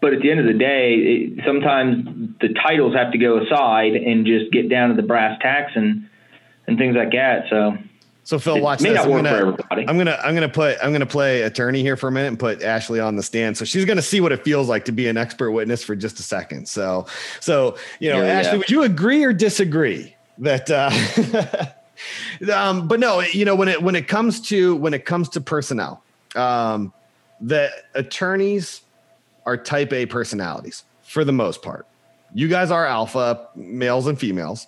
[0.00, 3.94] but at the end of the day, it, sometimes the titles have to go aside
[3.94, 6.08] and just get down to the brass tacks and,
[6.66, 7.44] and things like that.
[7.50, 7.76] So,
[8.24, 8.98] so Phil, watch this.
[8.98, 12.28] I'm gonna, I'm gonna, I'm gonna put, I'm gonna play attorney here for a minute
[12.28, 13.56] and put Ashley on the stand.
[13.56, 16.20] So she's gonna see what it feels like to be an expert witness for just
[16.20, 16.68] a second.
[16.68, 17.06] So,
[17.40, 18.58] so you know, yeah, Ashley, yeah.
[18.58, 20.70] would you agree or disagree that?
[20.70, 21.66] uh
[22.52, 25.40] um, but no, you know, when it when it comes to when it comes to
[25.40, 26.02] personnel,
[26.36, 26.92] um,
[27.40, 28.82] that attorneys
[29.46, 31.86] are type A personalities for the most part.
[32.34, 34.66] You guys are alpha males and females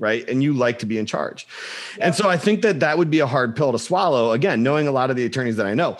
[0.00, 0.28] right?
[0.28, 1.46] And you like to be in charge.
[1.96, 2.06] Yeah.
[2.06, 4.32] And so I think that that would be a hard pill to swallow.
[4.32, 5.98] Again, knowing a lot of the attorneys that I know,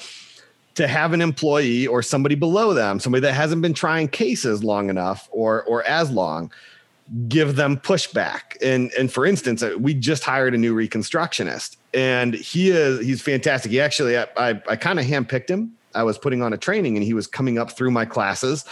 [0.75, 4.89] to have an employee or somebody below them, somebody that hasn't been trying cases long
[4.89, 6.51] enough or or as long,
[7.29, 8.57] give them pushback.
[8.63, 13.21] And and for instance, uh, we just hired a new reconstructionist, and he is he's
[13.21, 13.71] fantastic.
[13.71, 15.73] He actually I I, I kind of handpicked him.
[15.93, 18.65] I was putting on a training, and he was coming up through my classes,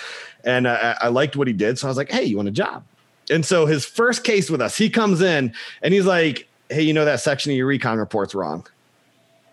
[0.44, 1.78] and I, I liked what he did.
[1.78, 2.84] So I was like, "Hey, you want a job?"
[3.30, 6.92] And so his first case with us, he comes in and he's like, Hey, you
[6.92, 8.66] know that section of your recon report's wrong.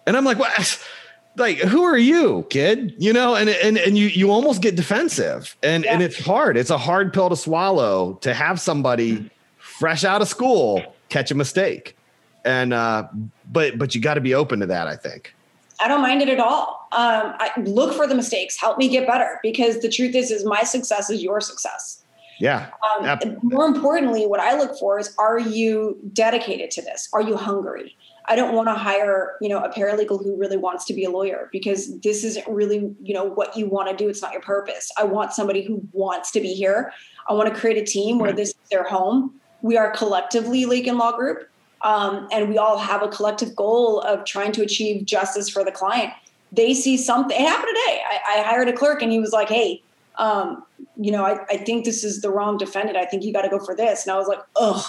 [0.05, 0.83] And I'm like, what?
[1.37, 2.95] Like, who are you, kid?
[2.97, 5.57] You know, and and and you you almost get defensive.
[5.61, 5.91] And yeah.
[5.91, 6.55] and it's hard.
[6.55, 11.35] It's a hard pill to swallow to have somebody fresh out of school catch a
[11.35, 11.97] mistake.
[12.45, 13.09] And uh,
[13.51, 15.35] but but you got to be open to that, I think.
[15.81, 16.87] I don't mind it at all.
[16.93, 20.45] Um, I look for the mistakes, help me get better, because the truth is, is
[20.45, 22.04] my success is your success.
[22.39, 22.69] Yeah.
[22.99, 27.09] Um, more importantly, what I look for is, are you dedicated to this?
[27.13, 27.95] Are you hungry?
[28.27, 31.09] I don't want to hire, you know, a paralegal who really wants to be a
[31.09, 34.09] lawyer because this isn't really, you know, what you want to do.
[34.09, 34.91] It's not your purpose.
[34.97, 36.91] I want somebody who wants to be here.
[37.29, 39.39] I want to create a team where this is their home.
[39.61, 41.47] We are collectively Laiken Law Group,
[41.81, 45.71] um, and we all have a collective goal of trying to achieve justice for the
[45.71, 46.11] client.
[46.51, 47.35] They see something.
[47.35, 48.01] It happened today.
[48.09, 49.81] I, I hired a clerk, and he was like, "Hey,
[50.17, 50.63] um,
[50.97, 52.97] you know, I, I think this is the wrong defendant.
[52.97, 54.87] I think you got to go for this." And I was like, "Oh,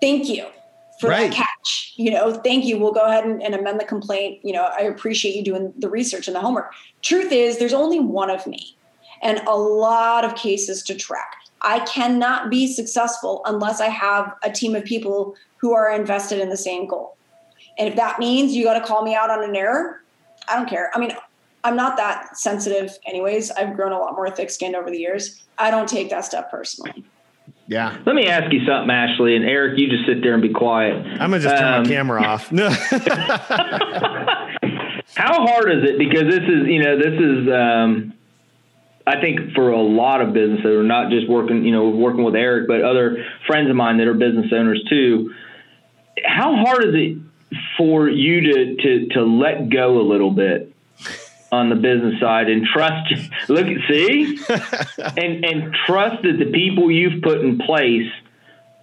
[0.00, 0.46] thank you."
[1.00, 1.30] for right.
[1.30, 1.94] that catch.
[1.96, 2.78] You know, thank you.
[2.78, 4.40] We'll go ahead and, and, amend the complaint.
[4.44, 6.72] You know, I appreciate you doing the research and the homework.
[7.00, 8.76] Truth is, there's only one of me
[9.22, 11.32] and a lot of cases to track.
[11.62, 16.48] I cannot be successful unless I have a team of people who are invested in
[16.48, 17.16] the same goal.
[17.78, 20.02] And if that means you got to call me out on an error,
[20.48, 20.90] I don't care.
[20.94, 21.12] I mean,
[21.64, 23.50] I'm not that sensitive, anyways.
[23.50, 25.42] I've grown a lot more thick skinned over the years.
[25.58, 27.04] I don't take that stuff personally.
[27.66, 27.96] Yeah.
[28.04, 29.78] Let me ask you something, Ashley, and Eric.
[29.78, 30.96] You just sit there and be quiet.
[30.96, 32.50] I'm gonna just turn um, my camera off.
[32.50, 32.68] No.
[35.14, 35.96] how hard is it?
[35.98, 37.48] Because this is, you know, this is.
[37.48, 38.14] Um,
[39.06, 42.24] I think for a lot of businesses, that are not just working, you know, working
[42.24, 45.32] with Eric, but other friends of mine that are business owners too.
[46.24, 47.18] How hard is it
[47.76, 50.69] for you to to to let go a little bit
[51.52, 53.12] on the business side and trust
[53.48, 54.38] look see
[55.16, 58.10] and and trust that the people you've put in place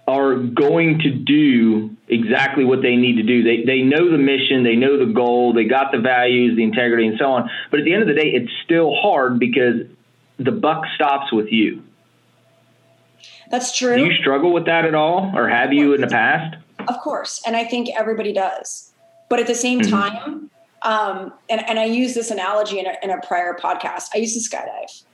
[0.06, 3.42] are going to do exactly what they need to do.
[3.42, 7.06] They they know the mission, they know the goal, they got the values, the integrity
[7.06, 7.50] and so on.
[7.70, 9.82] But at the end of the day, it's still hard because
[10.38, 11.82] the buck stops with you.
[13.50, 13.96] That's true.
[13.96, 16.56] Do you struggle with that at all or have you in the past?
[16.86, 18.92] Of course, and I think everybody does.
[19.28, 19.90] But at the same mm-hmm.
[19.90, 20.50] time,
[20.82, 24.08] um, and, and I use this analogy in a, in a prior podcast.
[24.14, 25.04] I used to skydive.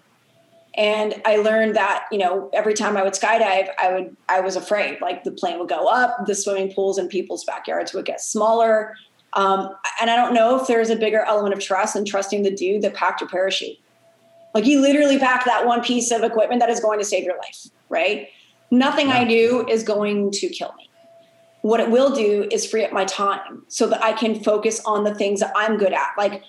[0.76, 4.56] And I learned that, you know, every time I would skydive, I would, I was
[4.56, 8.20] afraid like the plane would go up, the swimming pools in people's backyards would get
[8.20, 8.94] smaller.
[9.34, 12.50] Um, and I don't know if there's a bigger element of trust and trusting the
[12.50, 13.76] dude that packed your parachute.
[14.52, 17.36] Like you literally packed that one piece of equipment that is going to save your
[17.36, 18.28] life, right?
[18.70, 19.10] Nothing.
[19.10, 20.88] I do is going to kill me
[21.64, 25.02] what it will do is free up my time so that I can focus on
[25.02, 26.10] the things that I'm good at.
[26.18, 26.42] Like,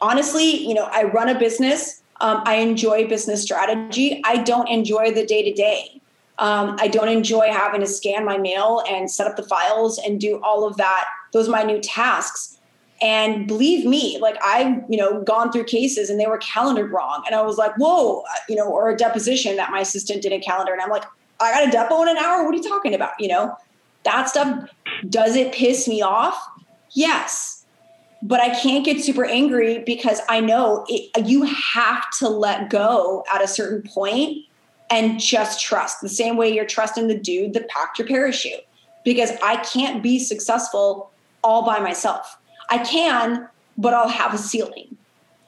[0.00, 2.02] honestly, you know, I run a business.
[2.22, 4.22] Um, I enjoy business strategy.
[4.24, 6.00] I don't enjoy the day to day.
[6.38, 10.40] I don't enjoy having to scan my mail and set up the files and do
[10.42, 11.04] all of that,
[11.34, 12.58] those minute tasks.
[13.02, 17.24] And believe me, like I've, you know, gone through cases and they were calendared wrong.
[17.26, 20.72] And I was like, whoa, you know, or a deposition that my assistant didn't calendar.
[20.72, 21.04] And I'm like,
[21.40, 22.42] I got a depo in an hour.
[22.42, 23.12] What are you talking about?
[23.18, 23.54] You know?
[24.04, 24.68] That stuff,
[25.08, 26.36] does it piss me off?
[26.90, 27.64] Yes.
[28.22, 33.24] But I can't get super angry because I know it, you have to let go
[33.32, 34.46] at a certain point
[34.90, 38.60] and just trust the same way you're trusting the dude that packed your parachute
[39.04, 41.10] because I can't be successful
[41.42, 42.38] all by myself.
[42.70, 44.96] I can, but I'll have a ceiling.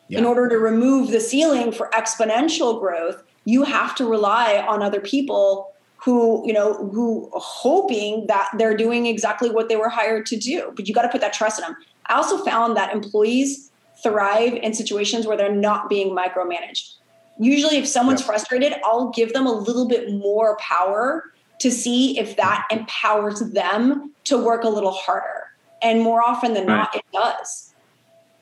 [0.09, 0.21] Yeah.
[0.21, 5.01] In order to remove the ceiling for exponential growth, you have to rely on other
[5.01, 5.74] people
[6.05, 10.73] who you know who hoping that they're doing exactly what they were hired to do
[10.77, 13.71] but you got to put that trust in them i also found that employees
[14.03, 16.95] thrive in situations where they're not being micromanaged
[17.38, 18.27] usually if someone's yeah.
[18.27, 24.12] frustrated i'll give them a little bit more power to see if that empowers them
[24.25, 25.45] to work a little harder
[25.83, 26.77] and more often than right.
[26.77, 27.75] not it does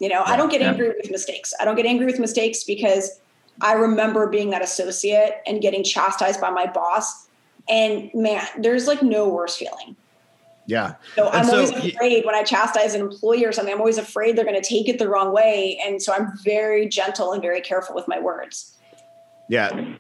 [0.00, 0.32] you know yeah.
[0.32, 0.70] i don't get yeah.
[0.70, 3.20] angry with mistakes i don't get angry with mistakes because
[3.60, 7.28] i remember being that associate and getting chastised by my boss
[7.68, 9.96] and man, there's like no worse feeling.
[10.66, 10.94] Yeah.
[11.16, 14.36] So I'm so, always afraid when I chastise an employee or something, I'm always afraid
[14.36, 15.80] they're going to take it the wrong way.
[15.84, 18.76] And so I'm very gentle and very careful with my words.
[19.48, 19.96] Yeah.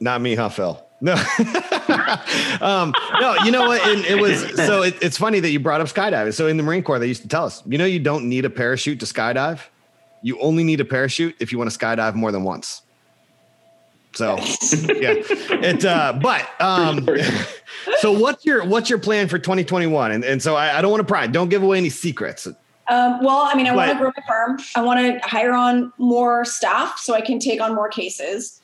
[0.00, 0.84] Not me, huh, Phil?
[1.00, 1.12] No,
[2.62, 3.86] um, no, you know what?
[3.86, 6.32] And it was so it, it's funny that you brought up skydiving.
[6.32, 8.46] So in the Marine Corps, they used to tell us, you know, you don't need
[8.46, 9.60] a parachute to skydive.
[10.22, 12.80] You only need a parachute if you want to skydive more than once.
[14.14, 15.84] So yeah, it.
[15.84, 17.08] Uh, but um,
[17.98, 20.12] so what's your what's your plan for 2021?
[20.12, 21.26] And and so I, I don't want to pry.
[21.26, 22.46] Don't give away any secrets.
[22.46, 24.58] Um, well, I mean, I want to grow my firm.
[24.76, 28.60] I want to hire on more staff so I can take on more cases.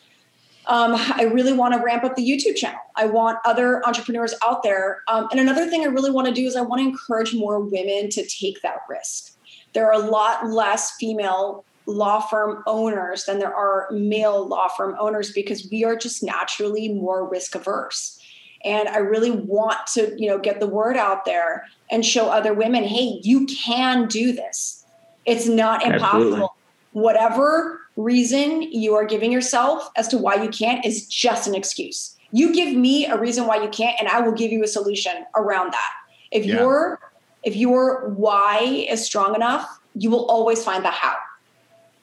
[0.67, 2.81] Um, I really want to ramp up the YouTube channel.
[2.95, 5.03] I want other entrepreneurs out there.
[5.09, 7.61] Um, and another thing I really want to do is I want to encourage more
[7.61, 9.33] women to take that risk.
[9.73, 14.97] There are a lot less female law firm owners than there are male law firm
[14.99, 18.19] owners because we are just naturally more risk averse.
[18.65, 22.53] and I really want to, you know, get the word out there and show other
[22.55, 24.85] women, hey, you can do this.
[25.25, 26.25] It's not impossible.
[26.25, 26.49] Absolutely.
[26.93, 32.17] Whatever reason you are giving yourself as to why you can't is just an excuse.
[32.33, 35.13] You give me a reason why you can't, and I will give you a solution
[35.37, 35.91] around that.
[36.31, 36.61] If yeah.
[36.61, 37.01] your
[37.43, 41.17] if your why is strong enough, you will always find the how.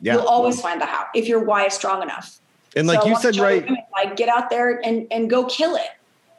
[0.02, 0.14] Yeah.
[0.14, 2.40] You'll always find the how if your why is strong enough.
[2.76, 3.64] And like so you said, right?
[3.64, 5.90] Women, like get out there and and go kill it.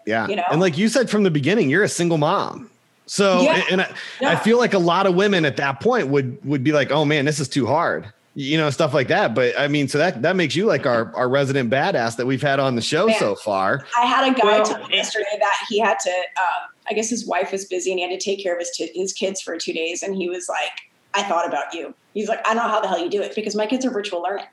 [0.06, 0.26] Yeah.
[0.28, 0.44] You know?
[0.50, 2.70] And like you said from the beginning, you're a single mom.
[3.06, 3.64] So yeah.
[3.70, 4.30] and, I, yeah.
[4.30, 7.04] I feel like a lot of women at that point would would be like, oh
[7.04, 8.12] man, this is too hard.
[8.34, 9.34] You know, stuff like that.
[9.34, 12.42] But I mean, so that that makes you like our our resident badass that we've
[12.42, 13.18] had on the show man.
[13.18, 13.84] so far.
[13.98, 17.10] I had a guy well, tell me yesterday that he had to um, I guess
[17.10, 19.40] his wife was busy and he had to take care of his t- his kids
[19.40, 20.70] for two days, and he was like,
[21.14, 23.34] "I thought about you." He's like, "I don't know how the hell you do it
[23.34, 24.46] because my kids are virtual learning."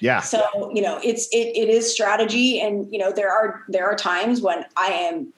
[0.00, 0.20] Yeah.
[0.20, 3.96] So you know, it's it it is strategy, and you know, there are there are
[3.96, 5.32] times when I am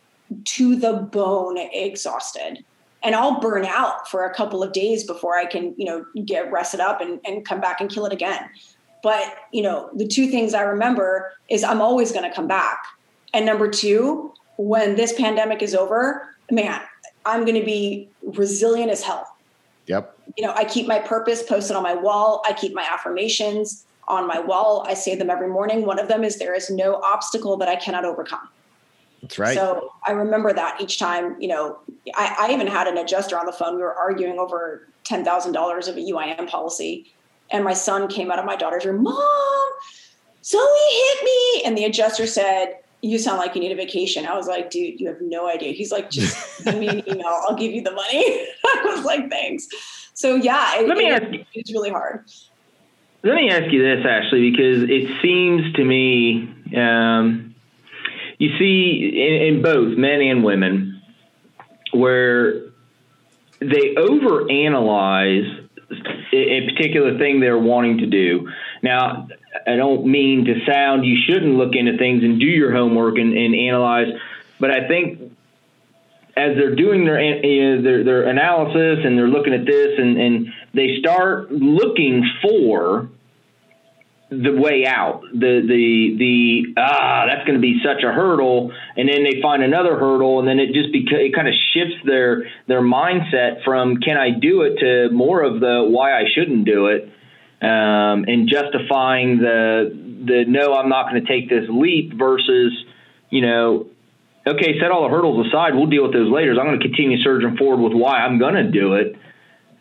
[0.44, 2.64] to the bone exhausted
[3.02, 6.50] and I'll burn out for a couple of days before I can, you know, get
[6.50, 8.48] rested up and, and come back and kill it again.
[9.02, 12.82] But, you know, the two things I remember is I'm always going to come back.
[13.32, 16.80] And number two, when this pandemic is over, man,
[17.24, 19.36] I'm going to be resilient as hell.
[19.86, 20.17] Yep.
[20.36, 22.42] You know, I keep my purpose posted on my wall.
[22.46, 24.84] I keep my affirmations on my wall.
[24.86, 25.84] I say them every morning.
[25.84, 28.48] One of them is there is no obstacle that I cannot overcome.
[29.22, 29.54] That's right.
[29.54, 31.78] So I remember that each time, you know,
[32.14, 33.76] I, I even had an adjuster on the phone.
[33.76, 37.12] We were arguing over $10,000 of a UIM policy.
[37.50, 39.70] And my son came out of my daughter's room, Mom,
[40.44, 41.62] Zoe hit me.
[41.64, 44.26] And the adjuster said, You sound like you need a vacation.
[44.26, 45.72] I was like, Dude, you have no idea.
[45.72, 47.26] He's like, Just send me an email.
[47.26, 48.46] I'll give you the money.
[48.64, 49.66] I was like, Thanks.
[50.18, 52.24] So yeah, it, Let me it, ask you, it's really hard.
[53.22, 57.54] Let me ask you this, Ashley, because it seems to me, um,
[58.36, 61.00] you see in, in both men and women
[61.92, 62.62] where
[63.60, 65.68] they overanalyze
[66.32, 68.50] a particular thing they're wanting to do.
[68.82, 69.28] Now,
[69.68, 73.36] I don't mean to sound you shouldn't look into things and do your homework and,
[73.36, 74.08] and analyze,
[74.58, 75.27] but I think
[76.38, 77.18] as they're doing their,
[77.82, 83.10] their, their analysis and they're looking at this and, and they start looking for
[84.30, 88.72] the way out the the the ah that's going to be such a hurdle.
[88.96, 91.96] And then they find another hurdle and then it just beca- it kind of shifts
[92.04, 96.66] their their mindset from can I do it to more of the why I shouldn't
[96.66, 97.10] do it
[97.62, 102.72] um, and justifying the the no I'm not going to take this leap versus
[103.30, 103.86] you know
[104.48, 107.22] okay set all the hurdles aside we'll deal with those later I'm going to continue
[107.22, 109.16] surging forward with why I'm going to do it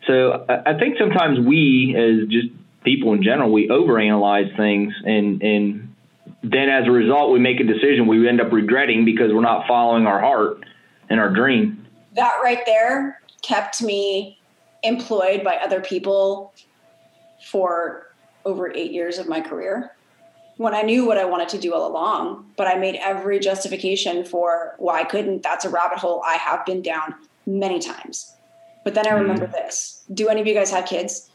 [0.08, 2.48] so I, think sometimes we as just
[2.82, 5.94] people in general, we overanalyze things and and
[6.42, 9.66] then as a result we make a decision we end up regretting because we're not
[9.66, 10.64] following our heart
[11.10, 11.86] and our dream.
[12.14, 14.38] That right there kept me
[14.82, 16.54] employed by other people
[17.50, 18.06] for
[18.44, 19.94] over 8 years of my career.
[20.58, 24.24] When I knew what I wanted to do all along, but I made every justification
[24.24, 25.42] for why I couldn't.
[25.42, 27.14] That's a rabbit hole I have been down
[27.46, 28.34] many times.
[28.84, 29.52] But then I remember mm.
[29.52, 30.04] this.
[30.12, 31.30] Do any of you guys have kids?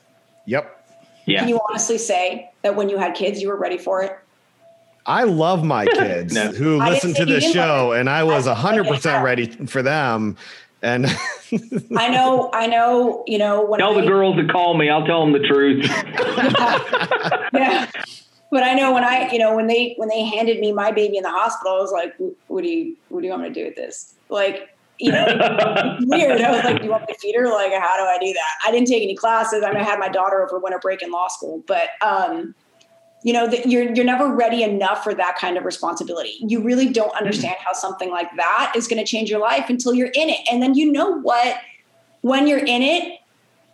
[0.45, 0.86] Yep.
[1.26, 1.39] Yeah.
[1.39, 4.17] Can you honestly say that when you had kids, you were ready for it?
[5.05, 6.51] I love my kids no.
[6.51, 10.38] who listen to this show, and I was hundred percent ready for them.
[10.82, 11.05] And
[11.97, 13.65] I know, I know, you know.
[13.65, 15.86] When tell I, the girls to call me, I'll tell them the truth.
[17.53, 17.89] yeah,
[18.54, 21.18] but I know when I, you know, when they when they handed me my baby
[21.18, 22.14] in the hospital, I was like,
[22.47, 25.26] "What do you, what do you want me to do with this?" Like, you know,
[26.01, 26.41] weird.
[26.41, 27.47] I was like, do you want me to feed her?
[27.47, 28.54] Like, how do I do that?
[28.66, 29.64] I didn't take any classes.
[29.64, 32.56] I mean, I had my daughter over winter break in law school, but, um,
[33.24, 36.38] you know, that you're, you're never ready enough for that kind of responsibility.
[36.39, 37.18] You really don't mm-hmm.
[37.18, 40.39] understand how something like that is going to change your life until you're in it.
[40.51, 41.58] And then you know what,
[42.22, 43.20] when you're in it,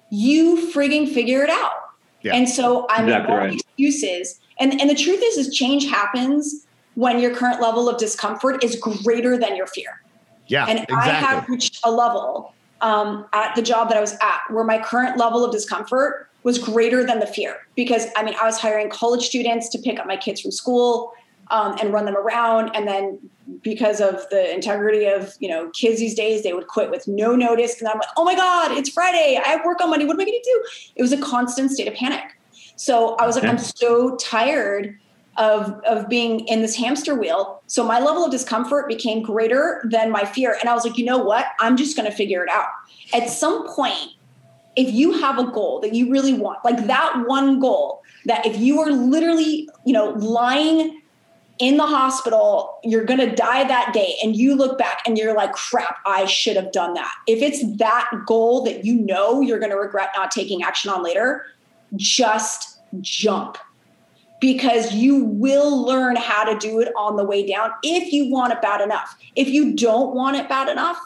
[0.10, 1.74] you frigging figure it out.
[2.22, 2.36] Yeah.
[2.36, 3.54] And so I'm exactly all right.
[3.54, 4.40] excuses.
[4.60, 8.76] And, and the truth is, is change happens when your current level of discomfort is
[8.76, 10.02] greater than your fear.
[10.48, 10.66] Yeah.
[10.66, 11.12] And exactly.
[11.12, 14.80] I have reached a level um, at the job that I was at where my
[14.80, 17.58] current level of discomfort was greater than the fear.
[17.76, 21.14] Because I mean, I was hiring college students to pick up my kids from school
[21.52, 22.72] um, and run them around.
[22.76, 23.20] And then
[23.62, 27.36] because of the integrity of, you know, kids these days, they would quit with no
[27.36, 27.80] notice.
[27.80, 29.40] And I'm like, oh my God, it's Friday.
[29.44, 30.06] I have work on Monday.
[30.06, 30.64] What am I going to do?
[30.96, 32.24] It was a constant state of panic.
[32.80, 34.98] So I was like, I'm so tired
[35.36, 37.62] of of being in this hamster wheel.
[37.68, 40.56] So my level of discomfort became greater than my fear.
[40.60, 41.48] And i was like you know what?
[41.60, 42.68] I'm just going to figure it out.
[43.14, 44.14] At some point
[44.78, 48.58] if you have a goal that you really want like that one goal that if
[48.58, 51.02] you are literally you know lying
[51.58, 55.36] in the hospital, you're going to die that day, and you look back and you're
[55.36, 57.14] like, crap, I should have done that.
[57.28, 61.04] If it's that goal that you know you're going to regret not taking action on
[61.04, 61.46] later,
[61.96, 62.69] just
[63.02, 63.58] jump
[64.40, 68.54] because you will learn how to do it on the way down if you want
[68.54, 69.18] it bad enough.
[69.36, 71.00] If you don't want it bad enough,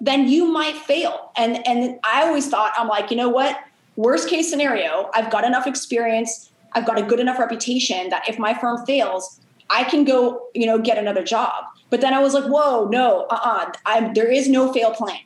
[0.00, 1.32] then you might fail.
[1.36, 3.58] And and I always thought I'm like, you know what?
[3.96, 8.38] Worst case scenario, I've got enough experience, I've got a good enough reputation that if
[8.38, 11.64] my firm fails, I can go, you know, get another job.
[11.90, 13.72] But then I was like, whoa, no, uh-uh.
[13.84, 15.18] I'm, there is no fail plan.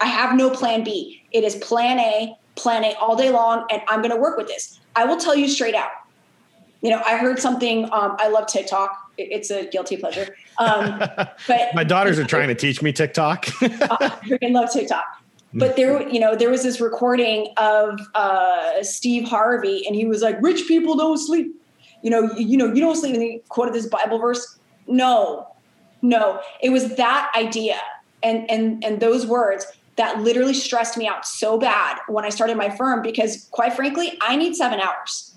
[0.00, 1.22] I have no plan B.
[1.32, 4.46] It is plan A, plan A all day long, and I'm going to work with
[4.46, 4.80] this.
[4.96, 5.90] I will tell you straight out.
[6.82, 7.84] You know, I heard something.
[7.92, 9.12] Um, I love TikTok.
[9.16, 10.36] It's a guilty pleasure.
[10.58, 10.98] Um,
[11.48, 13.48] but my daughters are trying to teach me TikTok.
[13.62, 15.04] I freaking love TikTok.
[15.56, 20.20] But there, you know, there was this recording of uh, Steve Harvey, and he was
[20.20, 21.54] like, "Rich people don't sleep."
[22.04, 23.14] you know, you, you know, you don't sleep.
[23.14, 24.58] And he quoted this Bible verse.
[24.86, 25.48] No,
[26.02, 27.80] no, it was that idea
[28.22, 29.66] and and and those words
[29.96, 34.18] that literally stressed me out so bad when I started my firm because, quite frankly,
[34.20, 35.36] I need seven hours.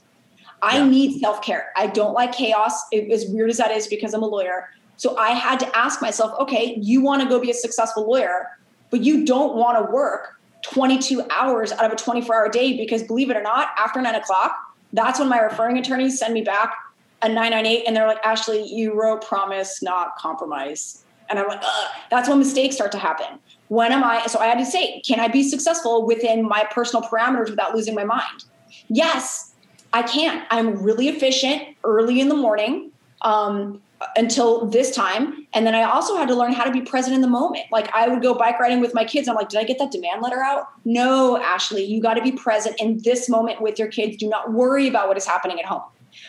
[0.62, 0.88] I yeah.
[0.88, 1.72] need self care.
[1.76, 2.74] I don't like chaos.
[2.92, 4.70] It, as weird as that is, because I'm a lawyer.
[4.98, 8.48] So I had to ask myself, okay, you want to go be a successful lawyer,
[8.90, 13.04] but you don't want to work 22 hours out of a 24 hour day because,
[13.04, 14.58] believe it or not, after nine o'clock,
[14.94, 16.74] that's when my referring attorneys send me back
[17.22, 21.04] a 998 and they're like, Ashley, you wrote promise, not compromise.
[21.30, 21.92] And I'm like, Ugh.
[22.10, 23.40] that's when mistakes start to happen.
[23.70, 24.26] When am I?
[24.28, 27.96] So I had to say, can I be successful within my personal parameters without losing
[27.96, 28.46] my mind?
[28.88, 29.54] Yes,
[29.94, 30.46] I can.
[30.50, 32.92] I'm really efficient early in the morning.
[33.22, 33.82] Um,
[34.16, 35.48] until this time.
[35.54, 37.66] And then I also had to learn how to be present in the moment.
[37.72, 39.28] Like I would go bike riding with my kids.
[39.28, 40.68] I'm like, did I get that demand letter out?
[40.86, 44.18] No, Ashley, you got to be present in this moment with your kids.
[44.18, 45.82] Do not worry about what is happening at home.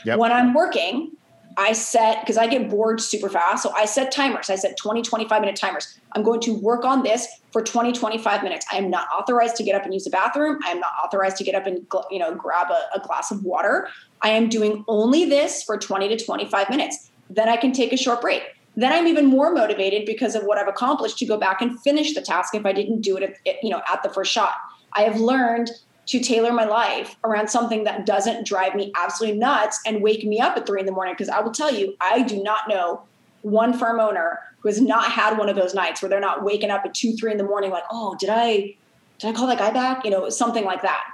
[0.05, 0.18] Yep.
[0.18, 1.11] When I'm working,
[1.59, 3.62] I set, because I get bored super fast.
[3.62, 4.48] So I set timers.
[4.48, 5.98] I set 20, 25 minute timers.
[6.12, 8.64] I'm going to work on this for 20, 25 minutes.
[8.72, 10.61] I am not authorized to get up and use the bathroom.
[10.64, 13.44] I am not authorized to get up and, you know, grab a, a glass of
[13.44, 13.88] water.
[14.22, 17.96] I am doing only this for 20 to 25 minutes then I can take a
[17.96, 18.42] short break.
[18.76, 22.14] Then I'm even more motivated because of what I've accomplished to go back and finish
[22.14, 24.54] the task if I didn't do it you know at the first shot.
[24.92, 25.70] I have learned
[26.09, 30.40] to tailor my life around something that doesn't drive me absolutely nuts and wake me
[30.40, 31.14] up at three in the morning.
[31.14, 33.02] Because I will tell you, I do not know
[33.42, 36.70] one firm owner who has not had one of those nights where they're not waking
[36.70, 38.74] up at two, three in the morning, like, oh, did I
[39.18, 40.04] did I call that guy back?
[40.04, 41.04] You know, something like that.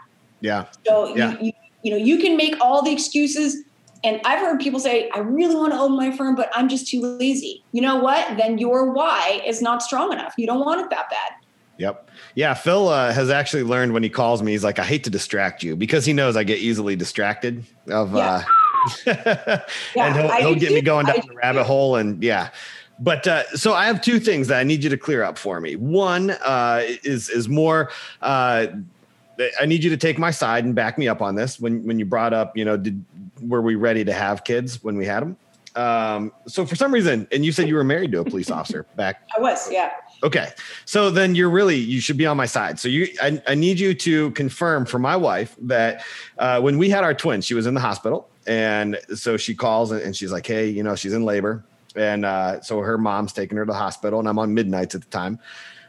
[0.41, 0.67] Yeah.
[0.87, 1.33] So yeah.
[1.33, 3.65] You, you, you know, you can make all the excuses
[4.05, 6.87] and I've heard people say, I really want to own my firm, but I'm just
[6.87, 7.65] too lazy.
[7.73, 8.37] You know what?
[8.37, 10.35] Then your why is not strong enough.
[10.37, 11.33] You don't want it that bad.
[11.79, 12.11] Yep.
[12.35, 12.55] Yeah.
[12.55, 15.63] Phil uh, has actually learned when he calls me, he's like, I hate to distract
[15.63, 18.45] you because he knows I get easily distracted of, yeah.
[18.45, 18.45] uh,
[19.07, 19.63] yeah,
[19.97, 21.97] and he'll, he'll get me going down the rabbit hole.
[21.97, 22.51] And yeah.
[23.01, 25.61] But uh, so I have two things that I need you to clear up for
[25.61, 25.77] me.
[25.77, 27.91] One uh, is is more
[28.23, 28.67] uh,
[29.61, 31.59] I need you to take my side and back me up on this.
[31.59, 33.05] When when you brought up, you know, did
[33.43, 35.37] were we ready to have kids when we had them?
[35.75, 38.87] Um, so for some reason, and you said you were married to a police officer
[38.95, 39.29] back.
[39.37, 39.91] I was, yeah.
[40.23, 40.49] Okay,
[40.85, 42.79] so then you're really you should be on my side.
[42.81, 46.05] So you, I, I need you to confirm for my wife that
[46.39, 49.93] uh, when we had our twins, she was in the hospital, and so she calls
[49.93, 51.65] and she's like, "Hey, you know, she's in labor."
[51.97, 55.03] And uh, so her mom's taking her to the hospital, and I'm on midnights at
[55.03, 55.39] the time.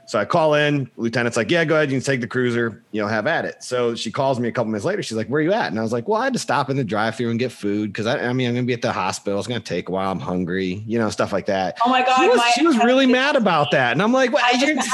[0.08, 1.90] So I call in, lieutenant's like, yeah, go ahead.
[1.90, 3.64] You can take the cruiser, you know, have at it.
[3.64, 5.02] So she calls me a couple minutes later.
[5.02, 5.68] She's like, where are you at?
[5.72, 7.52] And I was like, well, I had to stop in the drive through and get
[7.52, 7.92] food.
[7.94, 9.40] Cause I, I mean, I'm going to be at the hospital.
[9.40, 10.12] It's going to take a while.
[10.12, 11.80] I'm hungry, you know, stuff like that.
[11.84, 12.18] Oh my God.
[12.18, 13.94] She was, my, she was really mad about that.
[13.94, 14.88] And I'm like, well, just,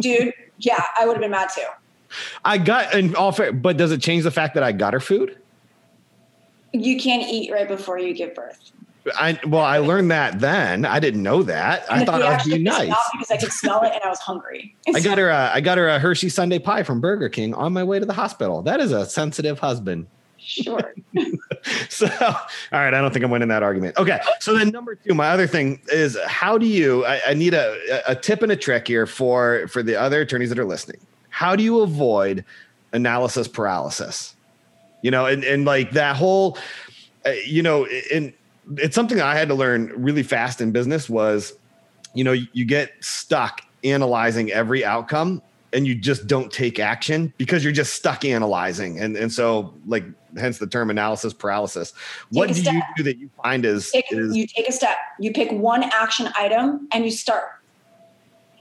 [0.00, 1.62] dude, yeah, I would have been mad too.
[2.44, 5.00] I got, and all fair, but does it change the fact that I got her
[5.00, 5.38] food?
[6.72, 8.72] You can't eat right before you give birth.
[9.16, 10.84] I well, I learned that then.
[10.84, 11.90] I didn't know that.
[11.90, 14.74] I thought it would be nice because I could smell it and I was hungry.
[14.94, 15.30] I got her.
[15.30, 18.04] A, I got her a Hershey Sundae pie from Burger King on my way to
[18.04, 18.62] the hospital.
[18.62, 20.06] That is a sensitive husband.
[20.38, 20.94] Sure.
[21.88, 22.34] so, all
[22.72, 22.94] right.
[22.94, 23.96] I don't think I'm winning that argument.
[23.98, 24.20] Okay.
[24.40, 27.04] So then, number two, my other thing is, how do you?
[27.04, 30.48] I, I need a, a tip and a trick here for for the other attorneys
[30.50, 31.00] that are listening.
[31.28, 32.44] How do you avoid
[32.92, 34.34] analysis paralysis?
[35.02, 36.58] You know, and and like that whole,
[37.24, 38.32] uh, you know, in
[38.76, 41.52] it's something I had to learn really fast in business was,
[42.14, 45.42] you know, you get stuck analyzing every outcome
[45.72, 48.98] and you just don't take action because you're just stuck analyzing.
[49.00, 50.04] And and so like
[50.36, 51.92] hence the term analysis paralysis.
[51.92, 51.98] Take
[52.30, 52.74] what do step.
[52.74, 55.84] you do that you find is, take, is you take a step, you pick one
[55.84, 57.44] action item and you start.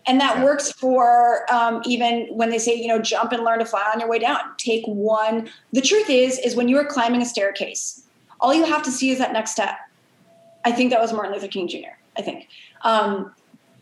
[0.05, 0.43] And that yeah.
[0.43, 3.99] works for um, even when they say, you know, jump and learn to fly on
[3.99, 4.39] your way down.
[4.57, 5.49] Take one.
[5.73, 8.03] The truth is, is when you are climbing a staircase,
[8.39, 9.77] all you have to see is that next step
[10.69, 11.97] I think that was Martin Luther King Jr.
[12.17, 12.47] I think.
[12.83, 13.33] Um,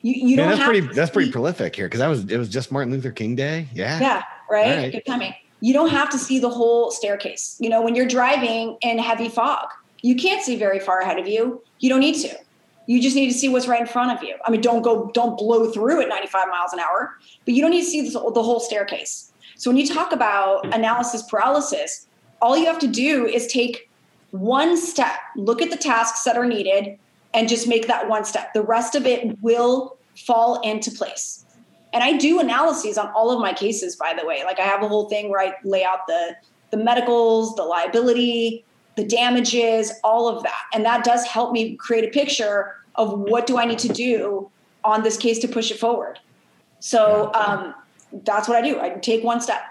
[0.01, 2.49] you, you Man, don't that's pretty that's pretty prolific here because that was it was
[2.49, 3.67] just Martin Luther King Day.
[3.73, 3.99] Yeah.
[3.99, 4.23] Yeah.
[4.49, 4.77] Right?
[4.77, 4.91] right.
[4.91, 5.33] Good timing.
[5.59, 7.57] You don't have to see the whole staircase.
[7.59, 9.67] You know, when you're driving in heavy fog,
[10.01, 11.61] you can't see very far ahead of you.
[11.79, 12.37] You don't need to.
[12.85, 14.35] You just need to see what's right in front of you.
[14.45, 17.71] I mean, don't go, don't blow through at 95 miles an hour, but you don't
[17.71, 19.33] need to see the, the whole staircase.
[19.57, 22.07] So when you talk about analysis paralysis,
[22.41, 23.86] all you have to do is take
[24.31, 26.97] one step, look at the tasks that are needed,
[27.33, 28.53] and just make that one step.
[28.53, 31.45] The rest of it will fall into place.
[31.93, 34.43] And I do analyses on all of my cases, by the way.
[34.43, 36.35] Like I have a whole thing where I lay out the
[36.69, 38.65] the medicals, the liability,
[38.97, 40.63] the damages, all of that.
[40.73, 44.49] And that does help me create a picture of what do I need to do
[44.83, 46.19] on this case to push it forward.
[46.79, 47.73] So um,
[48.25, 48.81] that's what I do.
[48.81, 49.61] I take one step.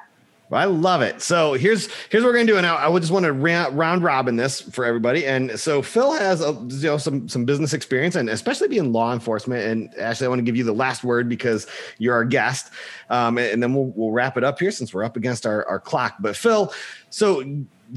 [0.53, 1.23] I love it.
[1.23, 4.05] So here's here's what we're gonna do, and I, would just want to round, round
[4.05, 5.27] robin this for everybody.
[5.27, 9.13] And so Phil has a, you know some some business experience, and especially being law
[9.13, 9.67] enforcement.
[9.67, 11.67] And actually, I want to give you the last word because
[11.99, 12.71] you're our guest,
[13.11, 15.81] um, and then we'll we'll wrap it up here since we're up against our our
[15.81, 16.15] clock.
[16.21, 16.73] But Phil,
[17.11, 17.43] so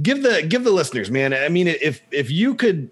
[0.02, 1.36] give the give the listeners, man.
[1.36, 2.90] I mean, if if you could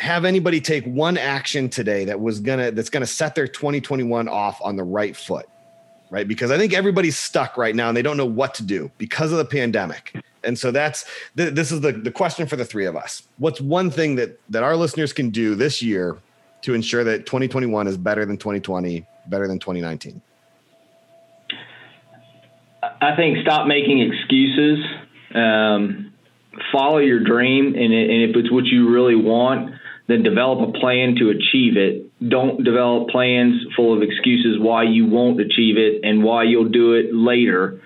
[0.00, 4.60] have anybody take one action today that was gonna that's gonna set their 2021 off
[4.62, 5.46] on the right foot,
[6.10, 6.26] right?
[6.26, 9.32] Because I think everybody's stuck right now and they don't know what to do because
[9.32, 10.14] of the pandemic.
[10.44, 11.04] And so that's
[11.36, 13.22] th- this is the the question for the three of us.
[13.38, 16.18] What's one thing that that our listeners can do this year
[16.62, 20.20] to ensure that 2021 is better than 2020, better than 2019?
[22.82, 24.84] I think stop making excuses.
[25.34, 26.12] Um,
[26.72, 29.74] follow your dream, and, and if it's what you really want,
[30.06, 32.10] then develop a plan to achieve it.
[32.28, 36.94] Don't develop plans full of excuses why you won't achieve it and why you'll do
[36.94, 37.80] it later.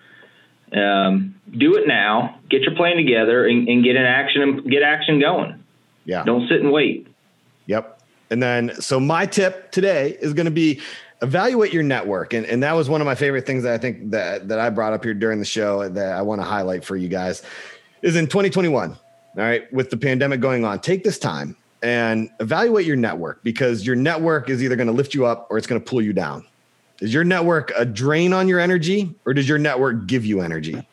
[0.72, 2.38] Um, do it now.
[2.48, 5.64] Get your plan together and, and get an action and get action going.
[6.04, 6.24] Yeah.
[6.24, 7.08] Don't sit and wait.
[7.66, 8.00] Yep.
[8.30, 10.80] And then, so my tip today is going to be
[11.22, 12.32] evaluate your network.
[12.32, 14.70] And, and that was one of my favorite things that I think that, that I
[14.70, 17.42] brought up here during the show that I want to highlight for you guys
[18.02, 18.90] is in 2021.
[18.92, 18.96] All
[19.36, 19.70] right.
[19.72, 24.50] With the pandemic going on, take this time and evaluate your network because your network
[24.50, 26.46] is either going to lift you up or it's going to pull you down.
[27.00, 30.86] Is your network a drain on your energy or does your network give you energy?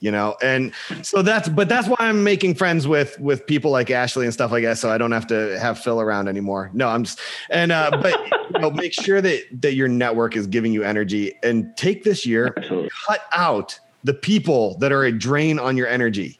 [0.00, 3.90] You know, and so that's but that's why I'm making friends with with people like
[3.90, 6.70] Ashley and stuff like that, so I don't have to have Phil around anymore.
[6.72, 8.18] No, I'm just and uh, but
[8.54, 12.24] you know, make sure that that your network is giving you energy and take this
[12.24, 12.88] year, Absolutely.
[13.06, 16.38] cut out the people that are a drain on your energy.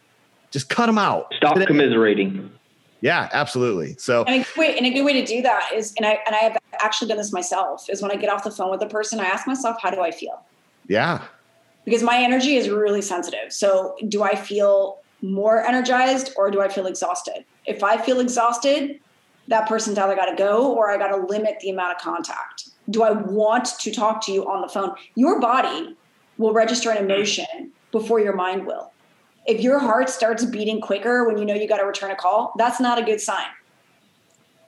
[0.51, 1.33] Just cut them out.
[1.37, 1.67] Stop Today.
[1.67, 2.51] commiserating.
[3.01, 3.97] Yeah, absolutely.
[3.99, 6.19] So, and a, good way, and a good way to do that is, and I
[6.27, 8.83] and I have actually done this myself, is when I get off the phone with
[8.83, 10.45] a person, I ask myself, how do I feel?
[10.87, 11.23] Yeah.
[11.85, 13.53] Because my energy is really sensitive.
[13.53, 17.45] So, do I feel more energized or do I feel exhausted?
[17.67, 19.01] If I feel exhausted,
[19.49, 22.71] that person's either got to go or I got to limit the amount of contact.
[22.89, 24.95] Do I want to talk to you on the phone?
[25.15, 25.97] Your body
[26.39, 28.93] will register an emotion before your mind will
[29.51, 32.53] if your heart starts beating quicker when you know you got to return a call,
[32.57, 33.47] that's not a good sign.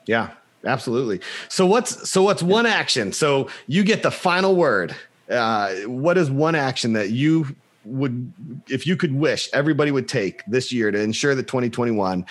[0.06, 0.30] Yeah,
[0.64, 1.20] absolutely.
[1.48, 3.12] So what's so what's one action?
[3.12, 4.94] So you get the final word.
[5.30, 7.54] Uh, what is one action that you
[7.84, 8.32] would,
[8.68, 12.26] if you could wish everybody would take this year to ensure that 2021,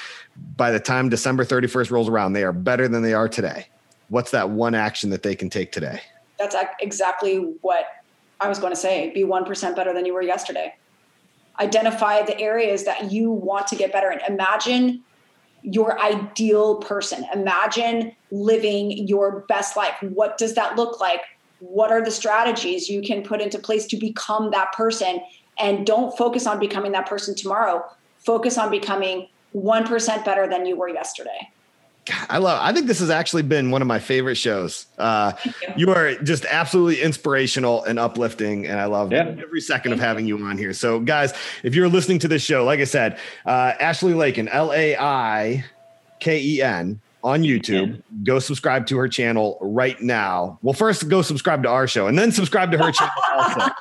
[0.58, 3.68] by the time December 31st rolls around, they are better than they are today?
[4.10, 6.02] What's that one action that they can take today?
[6.38, 7.86] That's exactly what
[8.39, 9.10] I was going to say.
[9.14, 10.76] Be 1% better than you were yesterday
[11.60, 14.20] identify the areas that you want to get better in.
[14.28, 15.04] Imagine
[15.64, 17.26] your ideal person.
[17.34, 19.93] Imagine living your best life.
[20.02, 21.22] What does that look like?
[21.60, 25.22] What are the strategies you can put into place to become that person?
[25.60, 27.86] And don't focus on becoming that person tomorrow.
[28.18, 31.52] Focus on becoming 1% better than you were yesterday.
[32.30, 32.59] I love.
[32.62, 34.86] I think this has actually been one of my favorite shows.
[34.97, 35.51] Uh, you.
[35.78, 35.89] you.
[35.91, 39.36] are just absolutely inspirational and uplifting, and I love yeah.
[39.39, 40.74] every second of having you on here.
[40.74, 41.34] So, guys,
[41.64, 45.66] if you're listening to this show, like I said, uh, Ashley Laiken, L A I
[46.20, 48.01] K E N on YouTube.
[48.24, 50.59] Go subscribe to her channel right now.
[50.61, 53.59] Well, first go subscribe to our show and then subscribe to her channel also.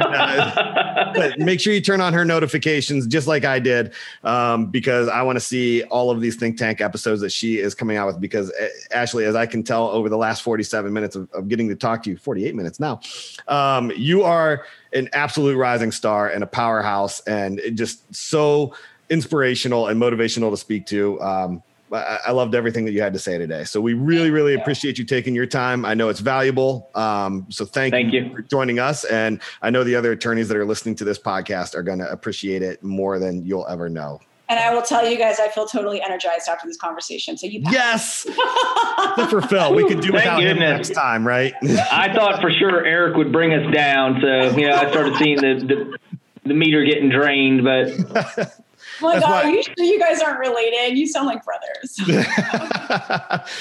[0.00, 3.92] uh, but make sure you turn on her notifications just like I did
[4.24, 7.74] um, because I want to see all of these think tank episodes that she is
[7.74, 11.16] coming out with because uh, Ashley, as I can tell over the last 47 minutes
[11.16, 13.00] of, of getting to talk to you, 48 minutes now,
[13.46, 18.74] um, you are an absolute rising star and a powerhouse and just so
[19.10, 21.20] inspirational and motivational to speak to.
[21.20, 21.62] Um,
[21.92, 23.64] I, loved everything that you had to say today.
[23.64, 25.84] So we really, really appreciate you taking your time.
[25.84, 26.90] I know it's valuable.
[26.94, 29.04] Um, so thank, thank you, you for joining us.
[29.04, 32.10] And I know the other attorneys that are listening to this podcast are going to
[32.10, 34.20] appreciate it more than you'll ever know.
[34.50, 37.36] And I will tell you guys, I feel totally energized after this conversation.
[37.36, 37.72] So you, pass.
[37.72, 38.26] yes,
[39.10, 41.52] except for Phil, we could do without him next time, right?
[41.62, 44.20] I thought for sure Eric would bring us down.
[44.22, 45.98] So you know, I started seeing the
[46.44, 48.54] the, the meter getting drained, but.
[49.00, 50.96] My God, are you sure you guys aren't related?
[50.96, 51.98] You sound like brothers.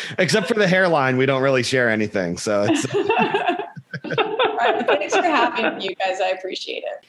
[0.17, 2.37] Except for the hairline, we don't really share anything.
[2.37, 2.85] So it's.
[2.85, 3.55] Uh,
[4.05, 6.19] right, thanks for having you guys.
[6.21, 7.05] I appreciate it.